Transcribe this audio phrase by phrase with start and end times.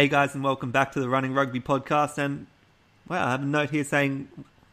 [0.00, 2.16] Hey guys, and welcome back to the Running Rugby podcast.
[2.16, 2.46] And
[3.06, 4.28] wow, I have a note here saying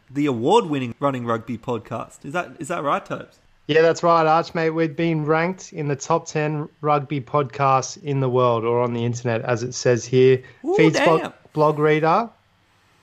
[0.10, 2.24] the award-winning Running Rugby podcast.
[2.24, 3.38] Is that is that right, Tobes?
[3.68, 4.70] Yeah, that's right, Arch, mate.
[4.70, 9.04] We've been ranked in the top 10 rugby podcasts in the world or on the
[9.04, 10.42] internet, as it says here.
[10.64, 12.30] Ooh, Feedspot blog reader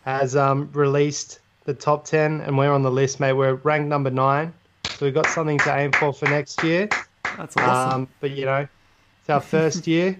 [0.06, 3.34] has um, released the top 10, and we're on the list, mate.
[3.34, 4.55] We're ranked number nine.
[4.97, 6.88] So we've got something to aim for for next year.
[7.36, 8.00] That's awesome.
[8.00, 8.66] Um, but, you know,
[9.20, 10.19] it's our first year.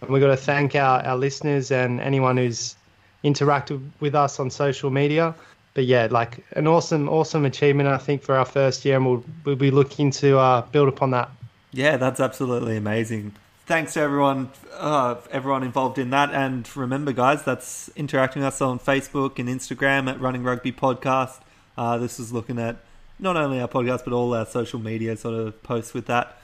[0.00, 2.76] And we've got to thank our, our listeners and anyone who's
[3.24, 5.34] interacted with us on social media.
[5.74, 8.96] But yeah, like an awesome, awesome achievement, I think, for our first year.
[8.96, 11.30] And we'll, we'll be looking to uh, build upon that.
[11.72, 13.34] yeah, that's absolutely amazing.
[13.66, 16.32] Thanks to everyone, uh, everyone involved in that.
[16.32, 21.40] And remember, guys, that's interacting with us on Facebook and Instagram at Running Rugby Podcast.
[21.76, 22.76] Uh, this is looking at
[23.18, 26.38] not only our podcast but all our social media sort of posts with that.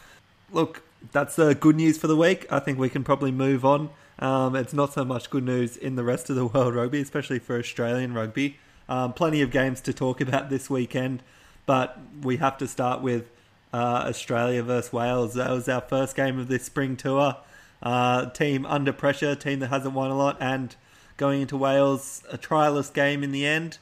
[0.50, 2.46] Look, that's the good news for the week.
[2.50, 3.90] I think we can probably move on.
[4.18, 7.38] Um, it's not so much good news in the rest of the world rugby, especially
[7.38, 8.58] for Australian rugby.
[8.88, 11.22] Um, plenty of games to talk about this weekend,
[11.66, 13.30] but we have to start with
[13.72, 15.34] uh, Australia versus Wales.
[15.34, 17.36] That was our first game of this spring tour.
[17.82, 20.76] Uh, team under pressure, team that hasn't won a lot, and
[21.16, 23.78] going into Wales, a tryless game in the end.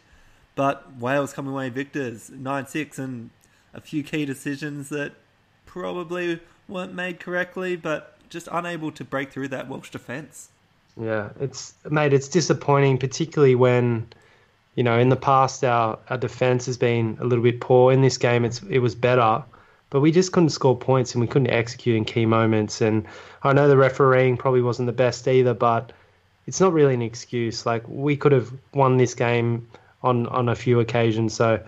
[0.55, 3.31] But Wales coming away victors, 9 6, and
[3.75, 5.13] a few key decisions that
[5.71, 10.49] probably weren't made correctly, but just unable to break through that Welsh defence.
[11.01, 14.09] Yeah, it's mate, it's disappointing, particularly when,
[14.75, 17.93] you know, in the past our, our defense has been a little bit poor.
[17.93, 19.45] In this game, it's it was better,
[19.91, 22.81] but we just couldn't score points and we couldn't execute in key moments.
[22.81, 23.07] And
[23.45, 25.93] I know the refereeing probably wasn't the best either, but
[26.49, 27.65] it's not really an excuse.
[27.65, 29.69] Like we could have won this game
[30.03, 31.33] on on a few occasions.
[31.33, 31.63] So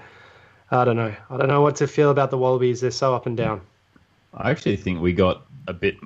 [0.73, 1.15] I don't know.
[1.31, 2.81] I don't know what to feel about the Wallabies.
[2.81, 3.61] They're so up and down.
[4.35, 5.97] I actually think we got a bit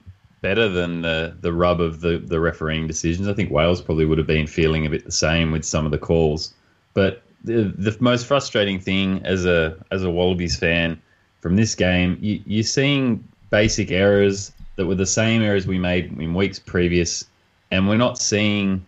[0.41, 3.29] better than the, the rub of the, the refereeing decisions.
[3.29, 5.91] I think Wales probably would have been feeling a bit the same with some of
[5.91, 6.55] the calls.
[6.95, 11.01] But the, the most frustrating thing as a as a Wallabies fan
[11.41, 16.19] from this game, you, you're seeing basic errors that were the same errors we made
[16.19, 17.25] in weeks previous,
[17.71, 18.85] and we're not seeing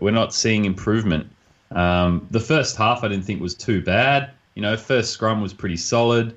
[0.00, 1.28] we're not seeing improvement.
[1.72, 4.30] Um, the first half I didn't think was too bad.
[4.54, 6.36] You know, first scrum was pretty solid,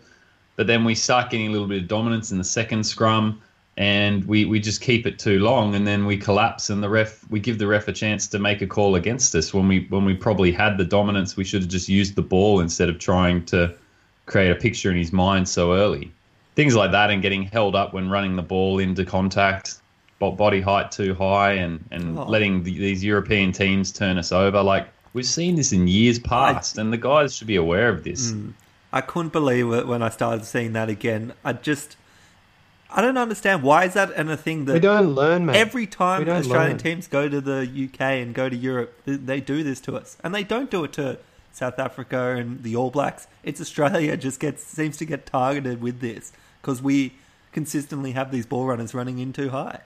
[0.60, 3.42] but then we start getting a little bit of dominance in the second scrum,
[3.78, 7.24] and we, we just keep it too long, and then we collapse, and the ref
[7.32, 10.04] we give the ref a chance to make a call against us when we when
[10.04, 11.38] we probably had the dominance.
[11.38, 13.74] We should have just used the ball instead of trying to
[14.26, 16.12] create a picture in his mind so early.
[16.56, 19.80] Things like that, and getting held up when running the ball into contact,
[20.20, 22.26] body height too high, and and Oh.
[22.26, 24.62] letting the, these European teams turn us over.
[24.62, 28.34] Like we've seen this in years past, and the guys should be aware of this.
[28.34, 28.52] Mm.
[28.92, 31.34] I couldn't believe it when I started seeing that again.
[31.46, 31.96] I just,
[32.90, 35.56] I don't understand why is that and a thing that We don't learn, mate.
[35.56, 36.78] every time Australian learn.
[36.80, 37.62] teams go to the
[37.92, 40.94] UK and go to Europe, they do this to us, and they don't do it
[40.94, 41.20] to
[41.52, 43.28] South Africa and the All Blacks.
[43.44, 47.14] It's Australia just gets seems to get targeted with this because we
[47.52, 49.82] consistently have these ball runners running in too high.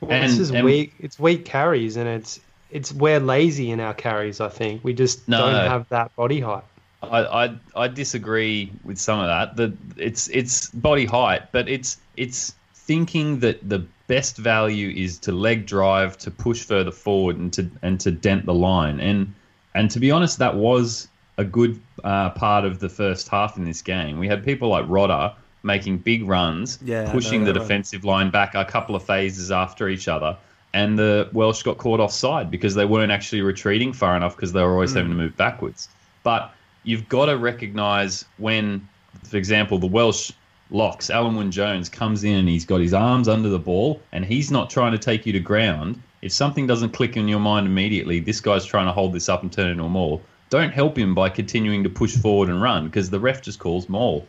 [0.00, 0.94] Well, And- this is and- weak.
[1.00, 2.38] It's weak carries, and it's
[2.70, 4.40] it's we're lazy in our carries.
[4.40, 5.38] I think we just No.
[5.50, 6.64] don't have that body height.
[7.02, 9.56] I, I I disagree with some of that.
[9.56, 15.32] The it's it's body height, but it's it's thinking that the best value is to
[15.32, 19.00] leg drive, to push further forward, and to and to dent the line.
[19.00, 19.34] And
[19.74, 21.08] and to be honest, that was
[21.38, 24.18] a good uh, part of the first half in this game.
[24.18, 27.60] We had people like Rodda making big runs, Yeah, pushing the one.
[27.60, 30.36] defensive line back a couple of phases after each other.
[30.72, 34.62] And the Welsh got caught offside because they weren't actually retreating far enough because they
[34.62, 35.88] were always having to move backwards.
[36.22, 36.52] But
[36.86, 38.88] you've got to recognise when,
[39.24, 40.30] for example, the Welsh
[40.70, 44.24] locks, Alun Wyn Jones comes in and he's got his arms under the ball and
[44.24, 46.00] he's not trying to take you to ground.
[46.22, 49.42] If something doesn't click in your mind immediately, this guy's trying to hold this up
[49.42, 50.22] and turn it into a maul.
[50.48, 53.88] Don't help him by continuing to push forward and run because the ref just calls
[53.88, 54.26] maul.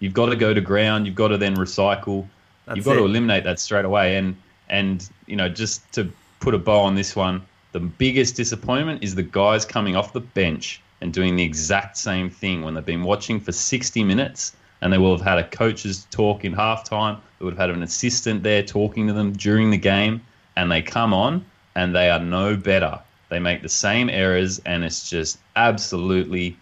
[0.00, 1.06] You've got to go to ground.
[1.06, 2.26] You've got to then recycle.
[2.66, 4.16] That's you've got to eliminate that straight away.
[4.16, 4.36] And
[4.68, 7.40] and you know just to put a bow on this one,
[7.70, 12.30] the biggest disappointment is the guys coming off the bench and doing the exact same
[12.30, 16.06] thing when they've been watching for 60 minutes and they will have had a coach's
[16.10, 17.20] talk in halftime.
[17.38, 20.22] They would have had an assistant there talking to them during the game,
[20.56, 22.98] and they come on and they are no better.
[23.28, 26.56] They make the same errors, and it's just absolutely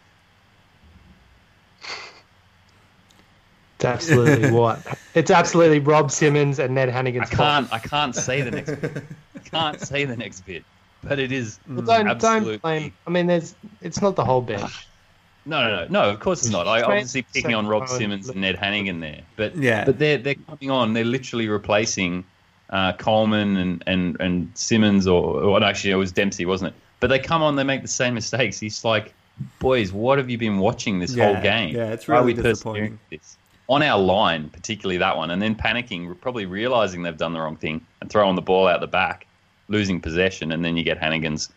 [3.76, 4.84] It's absolutely what?
[5.14, 9.04] It's absolutely Rob Simmons and Ned Hanigan's I can't I can't say the next bit.
[9.36, 10.64] I can't say the next bit.
[11.02, 12.96] But it is Well, don't absolutely don't blame.
[13.06, 14.88] I mean, there's it's not the whole bench.
[15.44, 16.10] No, no, no, no.
[16.10, 16.68] Of course it's not.
[16.68, 19.84] I Trent obviously picking on Rob Simmons and Ned Hanigan there, but Yeah.
[19.84, 20.92] but they're they're coming on.
[20.92, 22.26] They're literally replacing
[22.70, 26.80] uh, Coleman and, and and Simmons, or, or actually it was Dempsey, wasn't it?
[27.00, 28.60] But they come on, they make the same mistakes.
[28.60, 29.16] He's like,
[29.58, 31.74] boys, what have you been watching this Yeah, whole game?
[31.74, 32.82] yeah, it's Why are really we disappointing.
[32.82, 33.38] persevering with this?
[33.68, 37.56] On our line, particularly that one, and then panicking, probably realizing they've done the wrong
[37.56, 39.26] thing and throwing the ball out the back,
[39.72, 41.48] losing possession, and then you get Hanigan's,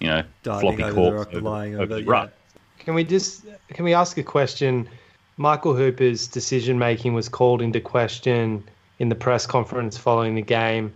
[0.00, 2.10] you know, Diving floppy over corpse over, lying over over, the yeah.
[2.10, 2.32] rut.
[2.78, 4.88] Can we just can we ask a question?
[5.36, 8.64] Michael Hooper's decision making was called into question
[8.98, 10.94] in the press conference following the game.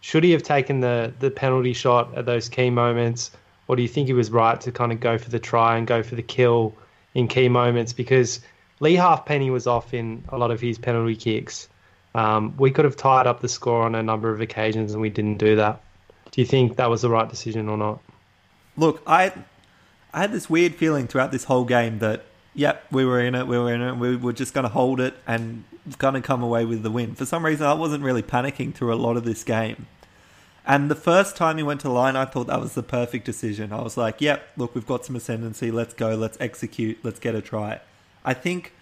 [0.00, 3.32] Should he have taken the the penalty shot at those key moments,
[3.68, 5.86] or do you think he was right to kind of go for the try and
[5.86, 6.74] go for the kill
[7.14, 7.92] in key moments?
[7.92, 8.40] Because
[8.80, 11.68] Leigh Halfpenny was off in a lot of his penalty kicks.
[12.14, 15.10] Um, we could have tied up the score on a number of occasions, and we
[15.10, 15.80] didn't do that.
[16.32, 18.00] Do you think that was the right decision or not?
[18.76, 19.32] Look, I
[20.12, 22.24] I had this weird feeling throughout this whole game that
[22.54, 25.00] yep, we were in it, we were in it, we were just going to hold
[25.00, 25.64] it and
[25.98, 27.14] going to come away with the win.
[27.14, 29.86] For some reason, I wasn't really panicking through a lot of this game.
[30.64, 33.72] And the first time he went to line, I thought that was the perfect decision.
[33.72, 35.72] I was like, yep, look, we've got some ascendancy.
[35.72, 36.14] Let's go.
[36.14, 36.98] Let's execute.
[37.02, 37.80] Let's get a try.
[38.24, 38.72] I think,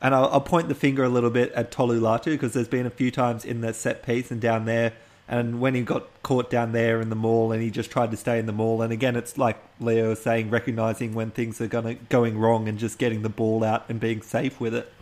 [0.00, 2.86] and I'll, I'll point the finger a little bit at Tolu Latu because there's been
[2.86, 4.94] a few times in the set piece and down there.
[5.26, 8.16] And when he got caught down there in the maul and he just tried to
[8.16, 8.82] stay in the maul.
[8.82, 12.78] And again, it's like Leo was saying, recognizing when things are gonna going wrong and
[12.78, 14.92] just getting the ball out and being safe with it.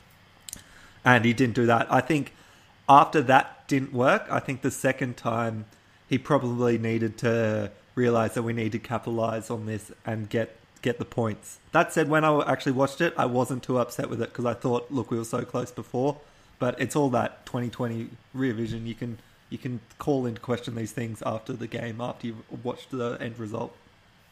[1.04, 1.92] And he didn't do that.
[1.92, 2.32] I think
[2.88, 5.64] after that didn't work, I think the second time
[6.08, 10.98] he probably needed to realize that we need to capitalize on this and get get
[10.98, 11.58] the points.
[11.70, 14.54] That said, when I actually watched it, I wasn't too upset with it because I
[14.54, 16.18] thought, look, we were so close before.
[16.58, 18.86] But it's all that 2020 rear vision.
[18.86, 19.18] You can
[19.52, 23.38] you can call into question these things after the game, after you've watched the end
[23.38, 23.76] result.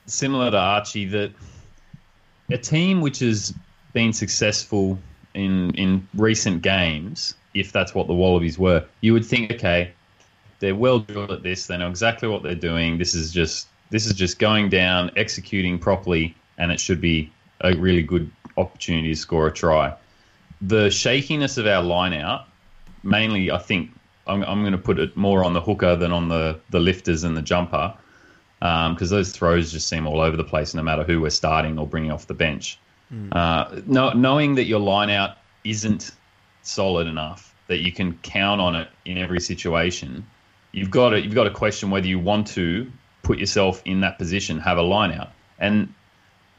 [0.07, 1.31] similar to Archie that
[2.51, 3.55] a team which has
[3.93, 4.99] been successful
[5.35, 9.93] in in recent games, if that's what the Wallabies were, you would think, okay,
[10.59, 11.67] they're well drilled at this.
[11.67, 12.99] They know exactly what they're doing.
[12.99, 17.31] This is just this is just going down, executing properly, and it should be
[17.61, 19.95] a really good opportunity to score a try.
[20.63, 22.47] The shakiness of our line out,
[23.03, 23.91] mainly, I think
[24.31, 27.25] I'm, I'm going to put it more on the hooker than on the the lifters
[27.25, 27.95] and the jumper
[28.61, 31.87] because those throws just seem all over the place, no matter who we're starting or
[31.87, 32.79] bringing off the bench.
[33.33, 36.13] Uh, no, knowing that your line out isn't
[36.63, 40.27] solid enough that you can count on it in every situation,
[40.73, 42.91] you've got to you've got to question whether you want to
[43.23, 45.93] put yourself in that position, have a line out, and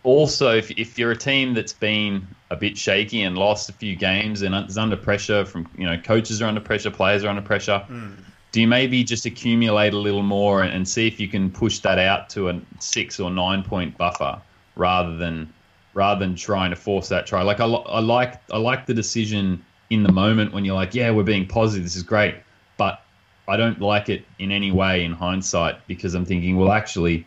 [0.03, 3.95] also if, if you're a team that's been a bit shaky and lost a few
[3.95, 7.41] games and is under pressure from you know coaches are under pressure, players are under
[7.41, 7.83] pressure.
[7.89, 8.17] Mm.
[8.51, 11.79] Do you maybe just accumulate a little more and, and see if you can push
[11.79, 14.39] that out to a six or nine point buffer
[14.75, 15.51] rather than
[15.93, 17.41] rather than trying to force that try?
[17.41, 21.09] Like I, I like I like the decision in the moment when you're like, yeah,
[21.09, 22.35] we're being positive, this is great,
[22.77, 23.01] but
[23.47, 27.25] I don't like it in any way in hindsight because I'm thinking, well, actually,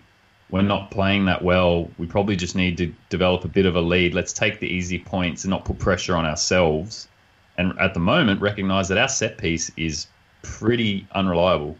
[0.50, 1.90] we're not playing that well.
[1.98, 4.14] We probably just need to develop a bit of a lead.
[4.14, 7.08] Let's take the easy points and not put pressure on ourselves.
[7.56, 10.06] And at the moment, recognize that our set piece is
[10.42, 11.76] pretty unreliable.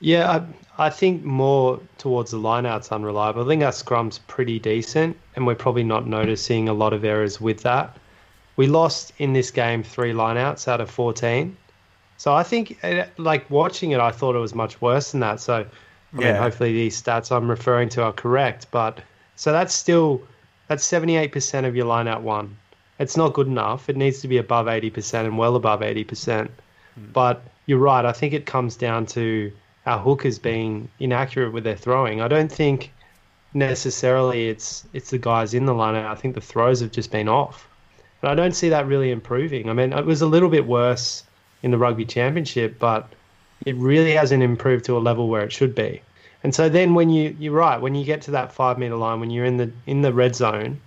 [0.00, 0.30] Yeah,
[0.78, 3.44] I, I think more towards the lineouts unreliable.
[3.44, 7.40] I think our scrum's pretty decent, and we're probably not noticing a lot of errors
[7.40, 7.96] with that.
[8.56, 11.56] We lost in this game three lineouts out of 14.
[12.18, 15.40] So I think, eh, like watching it, I thought it was much worse than that.
[15.40, 15.66] So,
[16.16, 16.38] I mean, Yeah.
[16.38, 18.66] hopefully these stats I'm referring to are correct.
[18.70, 19.00] But
[19.36, 20.22] so that's still
[20.68, 22.56] that's 78% of your line lineout one.
[22.98, 23.88] It's not good enough.
[23.88, 26.48] It needs to be above 80% and well above 80%.
[26.94, 27.04] Hmm.
[27.12, 28.04] But you're right.
[28.04, 29.52] I think it comes down to
[29.84, 32.20] our hookers being inaccurate with their throwing.
[32.20, 32.92] I don't think
[33.54, 36.06] necessarily it's it's the guys in the lineout.
[36.06, 37.68] I think the throws have just been off.
[38.22, 39.68] And I don't see that really improving.
[39.68, 41.22] I mean, it was a little bit worse
[41.62, 43.08] in the rugby championship, but
[43.64, 46.02] it really hasn't improved to a level where it should be.
[46.42, 49.20] And so then when you you're right, when you get to that five meter line,
[49.20, 50.80] when you're in the in the red zone,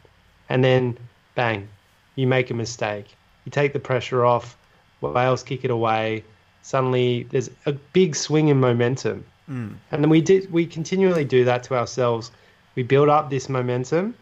[0.47, 0.97] and then
[1.35, 1.67] bang,
[2.15, 3.15] you make a mistake.
[3.45, 4.57] You take the pressure off,
[5.01, 6.23] Wales kick it away.
[6.61, 9.25] Suddenly there's a big swing in momentum.
[9.49, 9.75] Mm.
[9.91, 12.31] And then we did we continually do that to ourselves.
[12.75, 14.15] We build up this momentum,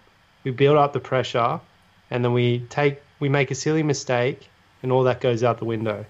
[0.43, 1.59] we build up the pressure,
[2.09, 4.49] and then we take we make a silly mistake,
[4.81, 6.05] and all that goes out the window.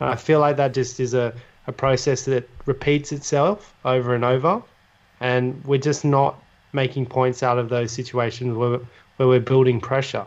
[0.00, 1.34] And I feel like that just is a,
[1.66, 4.62] a process that repeats itself over and over,
[5.20, 6.42] and we're just not
[6.72, 8.80] making points out of those situations where,
[9.16, 10.26] where we're building pressure.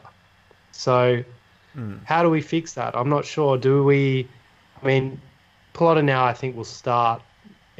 [0.72, 1.24] So,
[1.74, 1.98] hmm.
[2.06, 2.96] how do we fix that?
[2.96, 3.58] I'm not sure.
[3.58, 4.27] Do we?
[4.82, 5.22] I mean,
[5.74, 7.22] Plotter now I think will start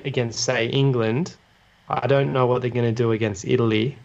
[0.06, 1.36] against say England.
[1.90, 3.98] I don't know what they're going to do against Italy.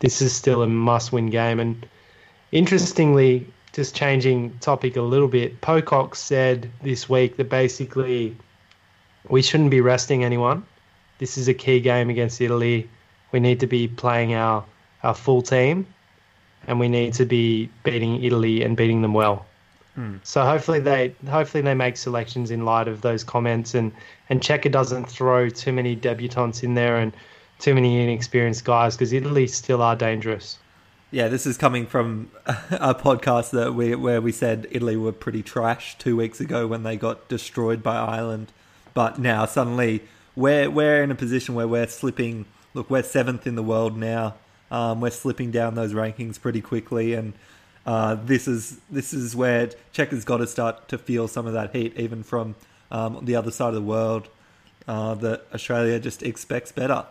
[0.00, 1.86] This is still a must-win game, and
[2.52, 8.36] interestingly, just changing topic a little bit, Pocock said this week that basically
[9.28, 10.64] we shouldn't be resting anyone.
[11.18, 12.88] This is a key game against Italy.
[13.32, 14.64] We need to be playing our,
[15.02, 15.86] our full team
[16.66, 19.46] and we need to be beating Italy and beating them well.
[19.94, 20.16] Hmm.
[20.22, 23.92] So hopefully they hopefully they make selections in light of those comments and
[24.28, 27.12] and Cheika doesn't throw too many debutants in there and
[27.58, 30.58] too many inexperienced guys because Italy still are dangerous.
[31.10, 35.42] Yeah, this is coming from a podcast that we where we said Italy were pretty
[35.42, 38.52] trash two weeks ago when they got destroyed by Ireland,
[38.94, 40.02] but now suddenly
[40.36, 42.46] we're we're in a position where we're slipping.
[42.74, 44.34] Look, we're seventh in the world now.
[44.70, 47.32] Um, we're slipping down those rankings pretty quickly, and
[47.84, 51.74] uh, this is this is where Cheika's got to start to feel some of that
[51.74, 52.54] heat, even from
[52.90, 54.28] um, the other side of the world.
[54.88, 57.06] Uh, that Australia just expects better.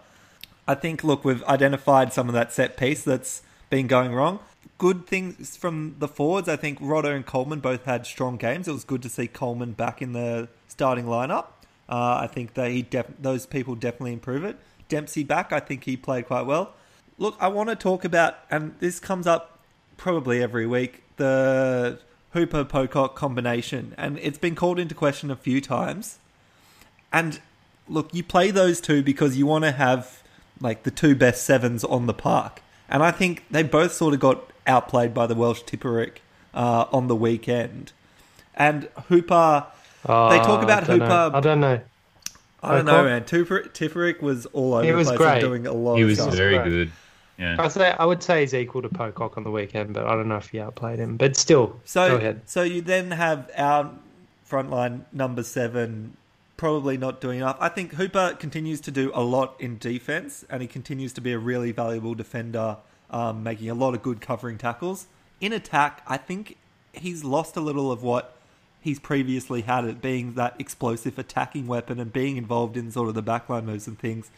[0.68, 4.40] I think, look, we've identified some of that set piece that's been going wrong.
[4.78, 6.50] Good things from the forwards.
[6.50, 8.68] I think Rodda and Coleman both had strong games.
[8.68, 11.46] It was good to see Coleman back in the starting lineup.
[11.90, 14.58] Uh, I think they def- those people definitely improve it.
[14.88, 15.52] Dempsey back.
[15.52, 16.74] I think he played quite well.
[17.18, 19.60] Look, I want to talk about, and this comes up
[19.98, 22.00] probably every week, the
[22.32, 26.20] Hooper Pocock combination, and it's been called into question a few times.
[27.12, 27.42] And
[27.88, 30.22] look, you play those two because you want to have
[30.62, 32.62] like the two best sevens on the park.
[32.88, 36.18] And I think they both sort of got outplayed by the Welsh Tipuric
[36.54, 37.92] uh, on the weekend.
[38.56, 39.68] And Hooper,
[40.04, 41.08] they talk Uh, about I Hooper.
[41.08, 41.32] know.
[41.34, 41.80] I don't know.
[42.62, 43.24] I don't know, man.
[43.24, 45.40] Tipper- Tipuric was all over He the was place great.
[45.40, 46.34] doing a lot He of was stuff.
[46.34, 46.70] very great.
[46.70, 46.92] good.
[47.38, 47.56] Yeah.
[47.58, 50.28] I say I would say he's equal to Pocock on the weekend, but I don't
[50.28, 51.16] know if he outplayed him.
[51.16, 52.42] But still, So, go ahead.
[52.46, 53.92] so you then have our
[54.50, 56.18] frontline number seven
[56.58, 57.56] probably not doing enough.
[57.62, 61.32] I think Hooper continues to do a lot in defense, and he continues to be
[61.32, 62.76] a really valuable defender,
[63.10, 65.08] um, making a lot of good covering tackles.
[65.40, 66.58] In attack, I think
[66.92, 68.36] he's lost a little of what
[68.82, 73.16] he's previously had it being that explosive attacking weapon and being involved in sort of
[73.16, 74.30] the backline moves and things.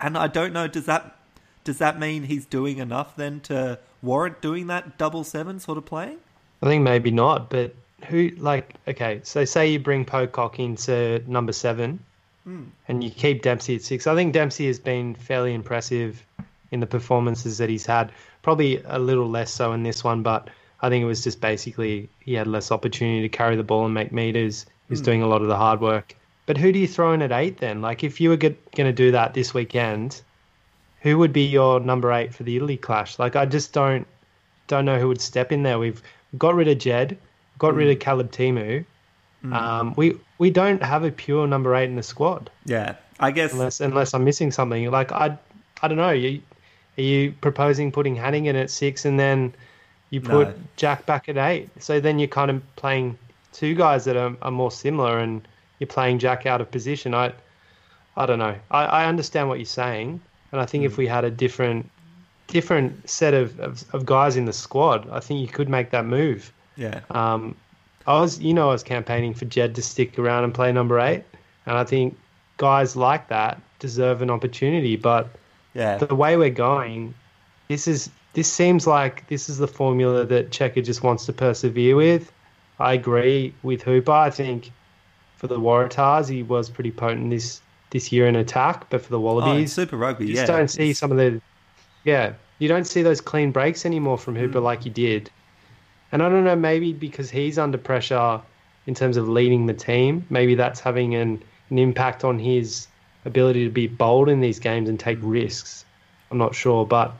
[0.00, 1.16] And I don't know, does that
[1.64, 5.84] does that mean he's doing enough then to warrant doing that double seven sort of
[5.84, 6.18] playing?
[6.62, 7.74] I think maybe not, but
[8.06, 11.98] who like okay, so say you bring Pocock into number seven
[12.44, 12.64] hmm.
[12.86, 14.06] and you keep Dempsey at six.
[14.06, 16.24] I think Dempsey has been fairly impressive
[16.70, 18.12] in the performances that he's had.
[18.42, 20.48] Probably a little less so in this one, but
[20.80, 23.94] I think it was just basically he had less opportunity to carry the ball and
[23.94, 24.66] make meters.
[24.88, 25.04] He's hmm.
[25.04, 26.14] doing a lot of the hard work.
[26.46, 27.82] But who do you throw in at eight then?
[27.82, 30.22] Like if you were going to do that this weekend,
[31.02, 33.18] who would be your number eight for the Italy clash?
[33.18, 34.06] Like I just don't
[34.66, 35.78] don't know who would step in there.
[35.78, 36.02] We've
[36.36, 37.18] got rid of Jed,
[37.58, 37.92] got rid hmm.
[37.92, 38.84] of Caleb Timu.
[39.42, 39.52] Hmm.
[39.52, 43.52] Um, we we don't have a pure number eight in the squad Yeah, I guess.
[43.52, 44.90] unless unless I'm missing something.
[44.90, 45.36] Like I
[45.82, 46.10] I don't know.
[46.10, 46.40] You,
[46.96, 49.54] are you proposing putting Hanning in at six and then
[50.10, 50.54] you put No.
[50.76, 51.70] Jack back at eight?
[51.82, 53.18] So then you're kind of playing
[53.52, 55.46] two guys that are, are more similar and
[55.78, 57.14] you're playing Jack out of position.
[57.14, 57.32] I
[58.16, 58.56] I don't know.
[58.70, 61.88] I, I understand what you're saying, and I think if we had a different
[62.48, 66.06] different set of, of, of guys in the squad, I think you could make that
[66.06, 66.52] move.
[66.76, 67.54] yeah, Um,
[68.06, 70.98] I was, you know, I was campaigning for Jed to stick around and play number
[70.98, 71.24] eight,
[71.66, 72.16] and I think
[72.56, 74.96] guys like that deserve an opportunity.
[74.96, 75.28] But
[75.74, 77.14] yeah, the way we're going,
[77.68, 81.96] this is this seems like this is the formula that Cheika just wants to persevere
[81.96, 82.30] with.
[82.78, 84.12] I agree with Hooper.
[84.12, 84.70] I think
[85.34, 89.18] for the Waratahs, he was pretty potent this this year in attack, but for the
[89.18, 90.26] oh, Wallabies, Super Rugby.
[90.26, 91.40] you yeah, just don't see some of the
[92.04, 94.62] yeah you don't see those clean breaks anymore from Hooper mm.
[94.62, 95.32] like you did
[96.12, 98.40] and I don't know maybe because he's under pressure
[98.86, 102.86] in terms of leading the team maybe that's having an, an impact on his
[103.24, 105.84] ability to be bold in these games and take risks
[106.30, 107.14] I'm not sure but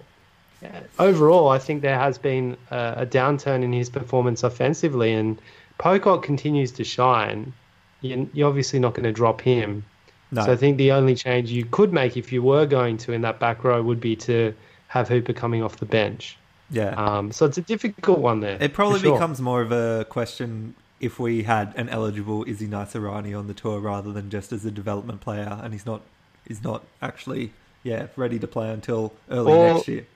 [0.99, 5.41] overall I think there has been a, a downturn in his performance offensively and
[5.79, 7.53] Pocock continues to shine
[8.01, 9.85] you're, you're obviously not going to drop him
[10.33, 10.45] No.
[10.45, 13.23] so I think the only change you could make if you were going to in
[13.23, 14.55] that back row would be to
[14.89, 16.37] have Hooper coming off the bench.
[16.71, 16.91] yeah.
[16.97, 18.57] Um, so it's a difficult one there.
[18.61, 19.13] it probably sure.
[19.15, 23.79] becomes more of a question if we had an eligible Isi Naisarani on the tour
[23.81, 26.01] rather than just as a development player, and he's not
[26.47, 27.53] he's not actually
[27.85, 30.07] yeah ready to play until early Or- next year.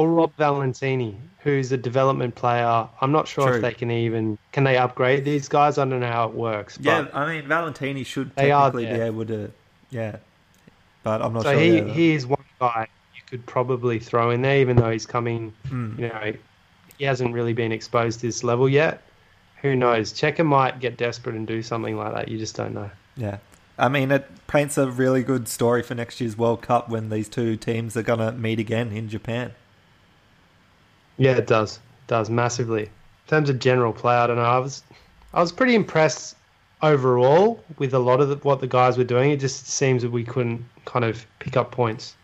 [0.00, 2.88] Or Rob Valetini, who's a development player.
[3.02, 3.56] I'm not sure True.
[3.56, 5.76] if they can even can they upgrade these guys.
[5.76, 6.78] I don't know how it works.
[6.80, 9.52] Yeah, I mean Valentini should technically be able to.
[9.90, 10.16] Yeah,
[11.02, 11.60] but I'm not so sure.
[11.60, 15.52] he, he is one guy you could probably throw in there, even though he's coming.
[15.68, 16.00] Hmm.
[16.00, 16.32] You know,
[16.96, 19.02] he hasn't really been exposed to this level yet.
[19.60, 20.14] Who knows?
[20.14, 22.28] Cheika might get desperate and do something like that.
[22.28, 22.90] You just don't know.
[23.18, 23.36] Yeah.
[23.76, 27.28] I mean, it paints a really good story for next year's World Cup when these
[27.28, 29.52] two teams are going to meet again in Japan.
[31.20, 31.76] Yeah, it does.
[31.76, 32.84] It does massively.
[32.84, 32.90] In
[33.28, 34.42] terms of general play, I don't know.
[34.42, 34.82] I was,
[35.34, 36.34] I was pretty impressed
[36.80, 39.30] overall with a lot of the, what the guys were doing.
[39.30, 42.16] It just seems that we couldn't kind of pick up points.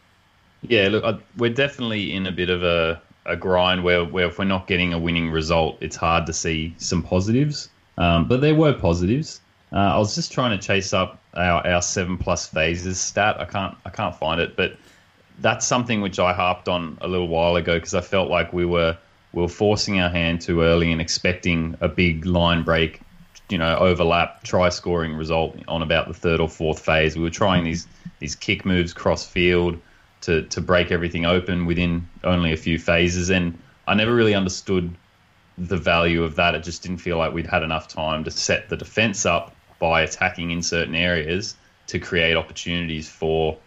[0.63, 4.39] Yeah, look, I, we're definitely in a bit of a, a grind where, where if
[4.39, 7.69] we're not getting a winning result, it's hard to see some positives.
[7.99, 9.43] Um, but there were positives.
[9.75, 13.39] Uh, I was just trying to chase up our, our seven plus phases stat.
[13.39, 14.79] I can't I can't find it, but
[15.41, 18.65] that's something which I harped on a little while ago because I felt like we
[18.65, 18.97] were
[19.33, 23.01] we were forcing our hand too early and expecting a big line break,
[23.51, 27.17] you know, overlap, try scoring result on about the third or fourth phase.
[27.17, 27.87] We were trying these
[28.19, 29.79] these kick moves cross field
[30.23, 34.95] to to break everything open within only a few phases, and I never really understood
[35.59, 36.55] the value of that.
[36.55, 40.03] It just didn't feel like we'd had enough time to set the defense up by
[40.03, 41.55] attacking in certain areas
[41.89, 43.59] to create opportunities for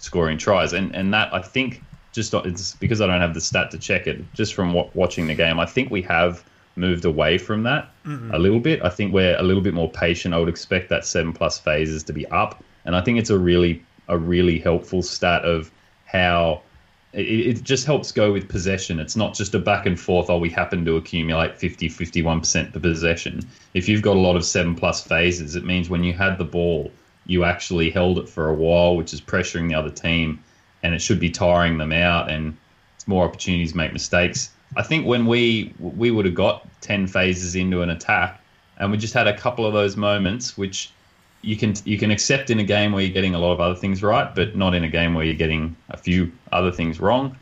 [0.00, 0.72] scoring tries.
[0.72, 4.06] And and that I think just it's because I don't have the stat to check
[4.06, 4.20] it.
[4.34, 6.44] Just from wa- watching the game, I think we have
[6.76, 8.32] moved away from that mm-hmm.
[8.34, 8.82] a little bit.
[8.82, 10.34] I think we're a little bit more patient.
[10.34, 13.38] I would expect that seven plus phases to be up, and I think it's a
[13.38, 15.70] really a really helpful stat of
[16.04, 16.62] how
[17.12, 18.98] it, it just helps go with possession.
[18.98, 22.80] It's not just a back and forth, oh, we happen to accumulate 50, 51% the
[22.80, 23.48] possession.
[23.74, 26.44] If you've got a lot of seven plus phases, it means when you had the
[26.44, 26.90] ball,
[27.26, 30.42] you actually held it for a while, which is pressuring the other team,
[30.82, 32.56] and it should be tiring them out, and
[32.96, 34.50] it's more opportunities make mistakes.
[34.76, 38.40] I think when we we would have got 10 phases into an attack,
[38.78, 40.90] and we just had a couple of those moments, which
[41.42, 43.74] you can you can accept in a game where you're getting a lot of other
[43.74, 47.36] things right, but not in a game where you're getting a few other things wrong.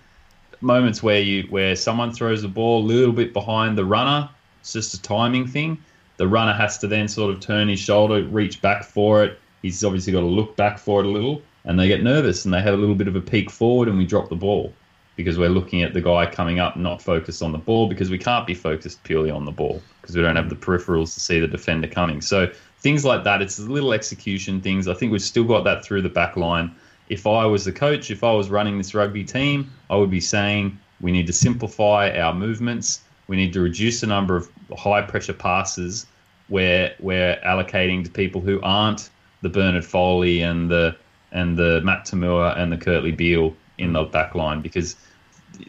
[0.60, 4.28] Moments where you where someone throws the ball a little bit behind the runner,
[4.60, 5.78] it's just a timing thing.
[6.16, 9.38] The runner has to then sort of turn his shoulder, reach back for it.
[9.62, 12.54] He's obviously got to look back for it a little, and they get nervous and
[12.54, 14.72] they have a little bit of a peek forward, and we drop the ball
[15.16, 18.18] because we're looking at the guy coming up, not focused on the ball because we
[18.18, 21.40] can't be focused purely on the ball because we don't have the peripherals to see
[21.40, 22.20] the defender coming.
[22.20, 24.86] So things like that, it's little execution things.
[24.86, 26.72] I think we've still got that through the back line.
[27.08, 30.20] If I was the coach, if I was running this rugby team, I would be
[30.20, 33.00] saying we need to simplify our movements.
[33.26, 36.06] We need to reduce the number of high pressure passes
[36.46, 39.10] where we're allocating to people who aren't
[39.42, 40.96] the Bernard Foley and the
[41.32, 44.96] and the Matt Toomua and the Kurtley Beale in the back line because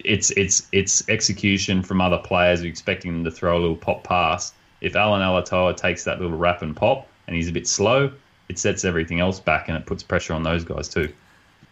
[0.04, 4.04] it's it's it's execution from other players We're expecting them to throw a little pop
[4.04, 4.54] pass.
[4.82, 8.12] If Allan Alaalatoa takes that little wrap and pop and he's a bit slow,
[8.48, 11.12] it sets everything else back and it puts pressure on those guys too.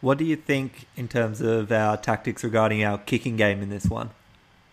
[0.02, 3.86] What do you think in terms of our tactics regarding our kicking game in this
[3.86, 4.12] one?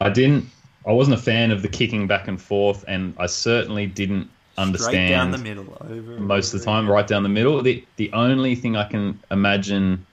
[0.01, 0.47] I didn't.
[0.87, 5.09] I wasn't a fan of the kicking back and forth, and I certainly didn't understand
[5.09, 7.63] down the middle, over most of the time, right down the middle.
[7.63, 10.05] The the only thing I can imagine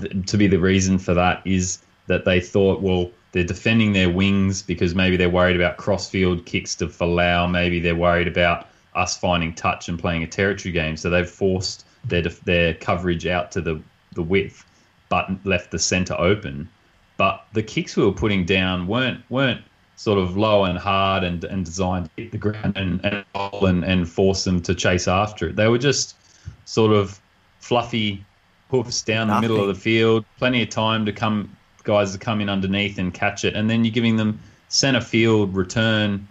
[0.00, 4.10] th- to be the reason for that is that they thought, well, they're defending their
[4.10, 7.50] wings because maybe they're worried about crossfield kicks to Folau.
[7.50, 10.96] Maybe they're worried about us finding touch and playing a territory game.
[10.96, 13.80] So they've forced their def- their coverage out to the
[14.14, 14.64] the width,
[15.08, 16.68] but left the centre open.
[17.16, 19.62] But the kicks we were putting down weren't weren't
[20.00, 23.66] sort of low and hard and, and designed to hit the ground and and, roll
[23.66, 25.56] and and force them to chase after it.
[25.56, 26.16] They were just
[26.64, 27.20] sort of
[27.58, 28.24] fluffy
[28.70, 32.40] hoofs down the middle of the field, plenty of time to come guys to come
[32.40, 36.26] in underneath and catch it, and then you're giving them centre field return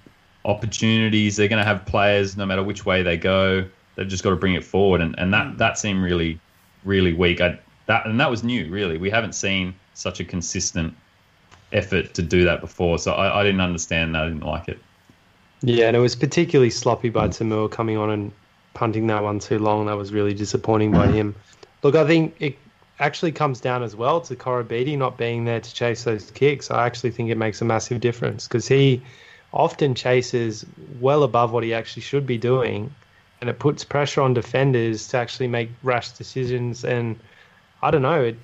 [0.46, 1.38] opportunities.
[1.38, 3.64] They're going to have players no matter which way they go.
[3.96, 5.58] They've just got to bring it forward, and, and that hmm.
[5.58, 6.40] that seemed really
[6.86, 7.40] really weak.
[7.40, 8.68] I, that and that was new.
[8.72, 10.96] Really, we haven't seen such a consistent
[11.72, 12.98] effort to do that before.
[13.00, 14.24] So I, I didn't understand that.
[14.24, 14.80] I didn't like it.
[15.62, 17.32] Yeah, and it was particularly sloppy by mm.
[17.32, 18.32] Toomua coming on and
[18.74, 19.88] punting that one too long.
[19.88, 21.36] That was really disappointing by him.
[21.84, 22.58] Look, I think it
[23.00, 26.72] actually comes down as well to Koroibete not being there to chase those kicks.
[26.72, 29.02] I actually think it makes a massive difference because he
[29.54, 30.66] often chases
[31.00, 32.94] well above what he actually should be doing,
[33.42, 36.84] and it puts pressure on defenders to actually make rash decisions.
[36.84, 37.20] And
[37.82, 38.22] I don't know.
[38.22, 38.38] It,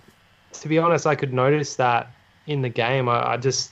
[0.53, 2.11] to be honest, I could notice that
[2.47, 3.09] in the game.
[3.09, 3.71] I, I just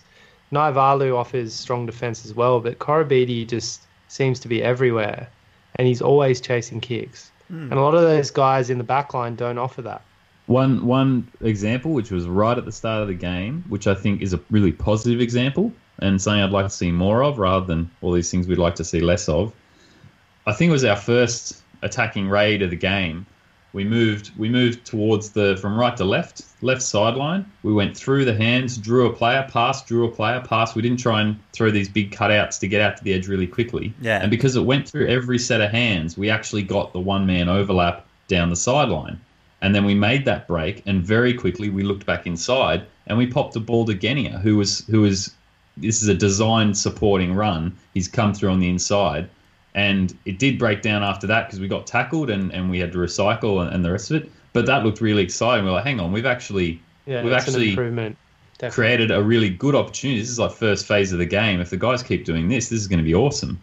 [0.52, 5.30] Naivalu offers strong defense as well, but Koroibete just seems to be everywhere,
[5.76, 7.32] and he's always chasing kicks.
[7.48, 7.64] Hmm.
[7.64, 10.02] And a lot of those guys in the back line don't offer that.
[10.46, 14.22] One one example, which was right at the start of the game, which I think
[14.22, 17.90] is a really positive example, and something I'd like to see more of, rather than
[18.02, 19.54] all these things we'd like to see less of.
[20.46, 23.26] I think it was our first attacking raid of the game.
[23.74, 27.52] We moved we moved towards the from right to left, left sideline.
[27.64, 30.76] We went through the hands, drew a player, pass, drew a player, pass.
[30.76, 33.48] We didn't try and throw these big cutouts to get out to the edge really
[33.48, 33.92] quickly.
[34.00, 34.20] Yeah.
[34.22, 37.50] And because it went through every set of hands, we actually got the one man
[37.50, 39.20] overlap down the sideline.
[39.64, 43.26] And then we made that break, and very quickly we looked back inside, and we
[43.26, 45.34] popped a ball to Genia, who was who was
[45.78, 47.76] this is a designed supporting run.
[47.94, 49.30] He's come through on the inside,
[49.76, 52.92] and it did break down after that because we got tackled and, and we had
[52.92, 54.32] to recycle and, and the rest of it.
[54.54, 55.66] But that looked really exciting.
[55.66, 57.76] We are like, hang on, we've actually Yeah, we've actually
[58.72, 60.20] created a really good opportunity.
[60.20, 61.60] This is like first phase of the game.
[61.60, 63.60] If the guys keep doing this, this is going to be awesome.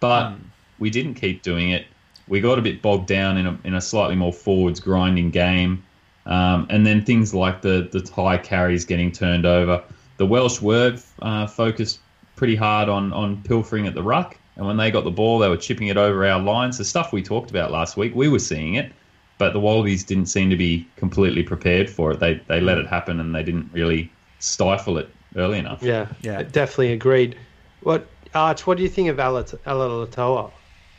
[0.00, 0.34] But
[0.78, 1.86] we didn't keep doing it.
[2.28, 5.82] We got a bit bogged down in a, in a slightly more forwards grinding game.
[6.26, 9.82] Um, and then things like the, the high carries getting turned over.
[10.16, 12.00] The Welsh were uh, focused
[12.36, 14.38] pretty hard on, on pilfering at the ruck.
[14.56, 16.78] And when they got the ball, they were chipping it over our lines.
[16.78, 18.92] The stuff we talked about last week, we were seeing it.
[19.36, 22.20] But the Wallabies didn't seem to be completely prepared for it.
[22.20, 25.82] They, they let it happen and they didn't really stifle it early enough.
[25.82, 26.44] Yeah, Yeah.
[26.44, 27.36] definitely agreed.
[27.82, 28.64] What Arch?
[28.66, 30.52] What do you think of Alat- Alaalatoa?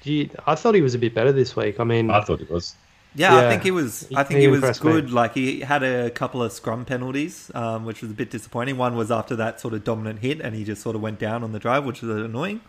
[0.04, 0.30] Do you?
[0.46, 1.80] I thought he was a bit better this week.
[1.80, 2.76] I mean, I thought it was.
[3.16, 4.06] Yeah, I think he was.
[4.10, 4.92] He- I think he he was impressed me.
[4.92, 5.12] good.
[5.12, 8.78] Like he had a couple of scrum penalties, um, which was a bit disappointing.
[8.78, 11.42] One was after that sort of dominant hit, and he just sort of went down
[11.44, 12.60] on the drive, which was annoying.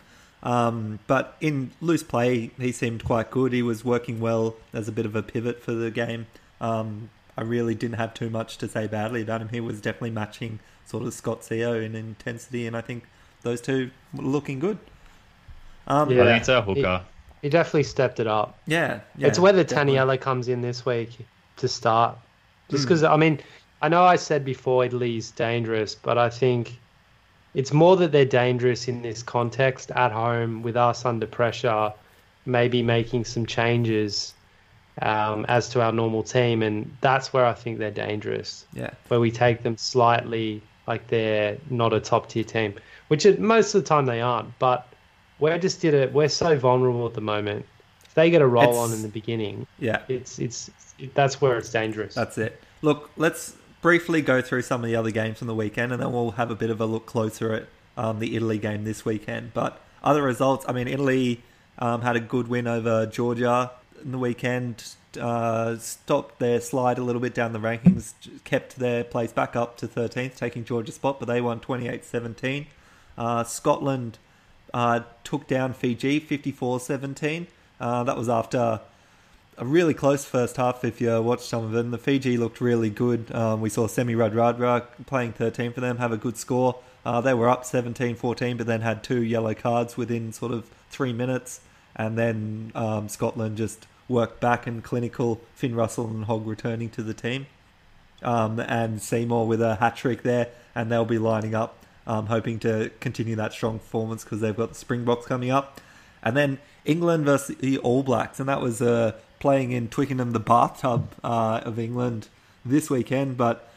[0.43, 3.53] Um, but in loose play, he seemed quite good.
[3.53, 6.27] He was working well as a bit of a pivot for the game.
[6.61, 9.49] Um, I really didn't have too much to say badly about him.
[9.49, 13.03] He was definitely matching sort of Scott Sio in intensity, and I think
[13.41, 14.77] those two were looking good.
[15.87, 16.23] Um, Yeah.
[16.23, 17.01] I think it's our hooker.
[17.41, 18.57] he definitely stepped it up.
[18.67, 19.93] yeah, yeah, it's whether definitely.
[19.95, 21.17] Taniela comes in this week
[21.57, 22.17] to start.
[22.69, 22.87] Just Hmm.
[22.87, 23.39] because, I mean,
[23.81, 26.77] I know I said before Italy's dangerous, but I think
[27.57, 31.91] it's more that they're dangerous in this context at home with us under pressure,
[32.45, 34.35] maybe making some changes
[35.01, 36.61] um, as to our normal team.
[36.61, 41.57] And that's where I think they're dangerous, Yeah, where we take them slightly like they're
[41.71, 42.75] not a top tier team,
[43.07, 44.57] which it, most of the time they aren't.
[44.59, 44.87] But
[45.39, 46.13] we're just did it.
[46.13, 47.65] We're so vulnerable at the moment.
[48.05, 50.03] If they get a roll It's- on in the beginning, yeah.
[50.07, 52.13] it's it's it, that's where it's dangerous.
[52.13, 52.61] That's it.
[52.83, 56.11] Look, let's briefly go through some of the other games from the weekend, and then
[56.11, 59.53] we'll have a bit of a look closer at um, the Italy game this weekend.
[59.53, 61.41] But other results, I mean, Italy
[61.79, 63.71] um, had a good win over Georgia
[64.03, 64.83] in the weekend.
[65.19, 68.13] Uh, stopped their slide a little bit down the rankings,
[68.43, 72.67] kept their place back up to 13th, taking Georgia's spot, but they won 28-17.
[73.17, 74.19] Uh, Scotland
[74.73, 77.47] uh, took down Fiji 54-17.
[77.79, 78.81] Uh, that was after
[79.57, 81.91] a really close first half if you watched some of them.
[81.91, 83.33] The Fiji looked really good.
[83.33, 86.79] Um, we saw Semi Radradra playing 13 for them have a good score.
[87.05, 90.69] Uh, they were up 17 14, but then had two yellow cards within sort of
[90.89, 91.61] three minutes.
[91.95, 95.41] And then um, Scotland just worked back and clinical.
[95.55, 97.47] Finn Russell and Hogg returning to the team.
[98.21, 100.49] Um, and Seymour with a hat trick there.
[100.75, 104.69] And they'll be lining up, um, hoping to continue that strong performance because they've got
[104.69, 105.81] the Springboks coming up.
[106.21, 110.39] And then England versus the All Blacks, and that was uh, playing in Twickenham, the
[110.39, 112.27] bathtub uh, of England
[112.65, 113.37] this weekend.
[113.37, 113.69] But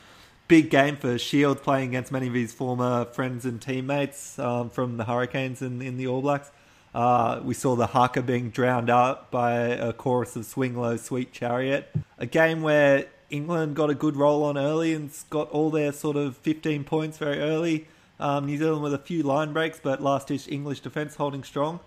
[0.49, 4.97] big game for Shields playing against many of his former friends and teammates um, from
[4.97, 6.51] the Hurricanes and in the All Blacks.
[6.93, 11.33] Uh, we saw the haka being drowned out by a chorus of Swing Low, Sweet
[11.33, 11.89] Chariot.
[12.19, 16.17] A game where England got a good roll on early and got all their sort
[16.17, 17.87] of 15 points very early.
[18.19, 21.81] Um, New Zealand with a few line breaks, but last ditch English defence holding strong.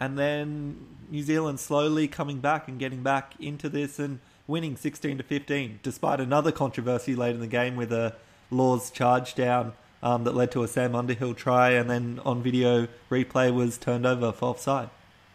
[0.00, 0.76] And then
[1.10, 5.80] New Zealand slowly coming back and getting back into this and winning 16 to 15,
[5.82, 8.14] despite another controversy late in the game with a
[8.50, 12.88] Lawes charge down um, that led to a Sam Underhill try, and then on video
[13.10, 14.88] replay was turned over for offside.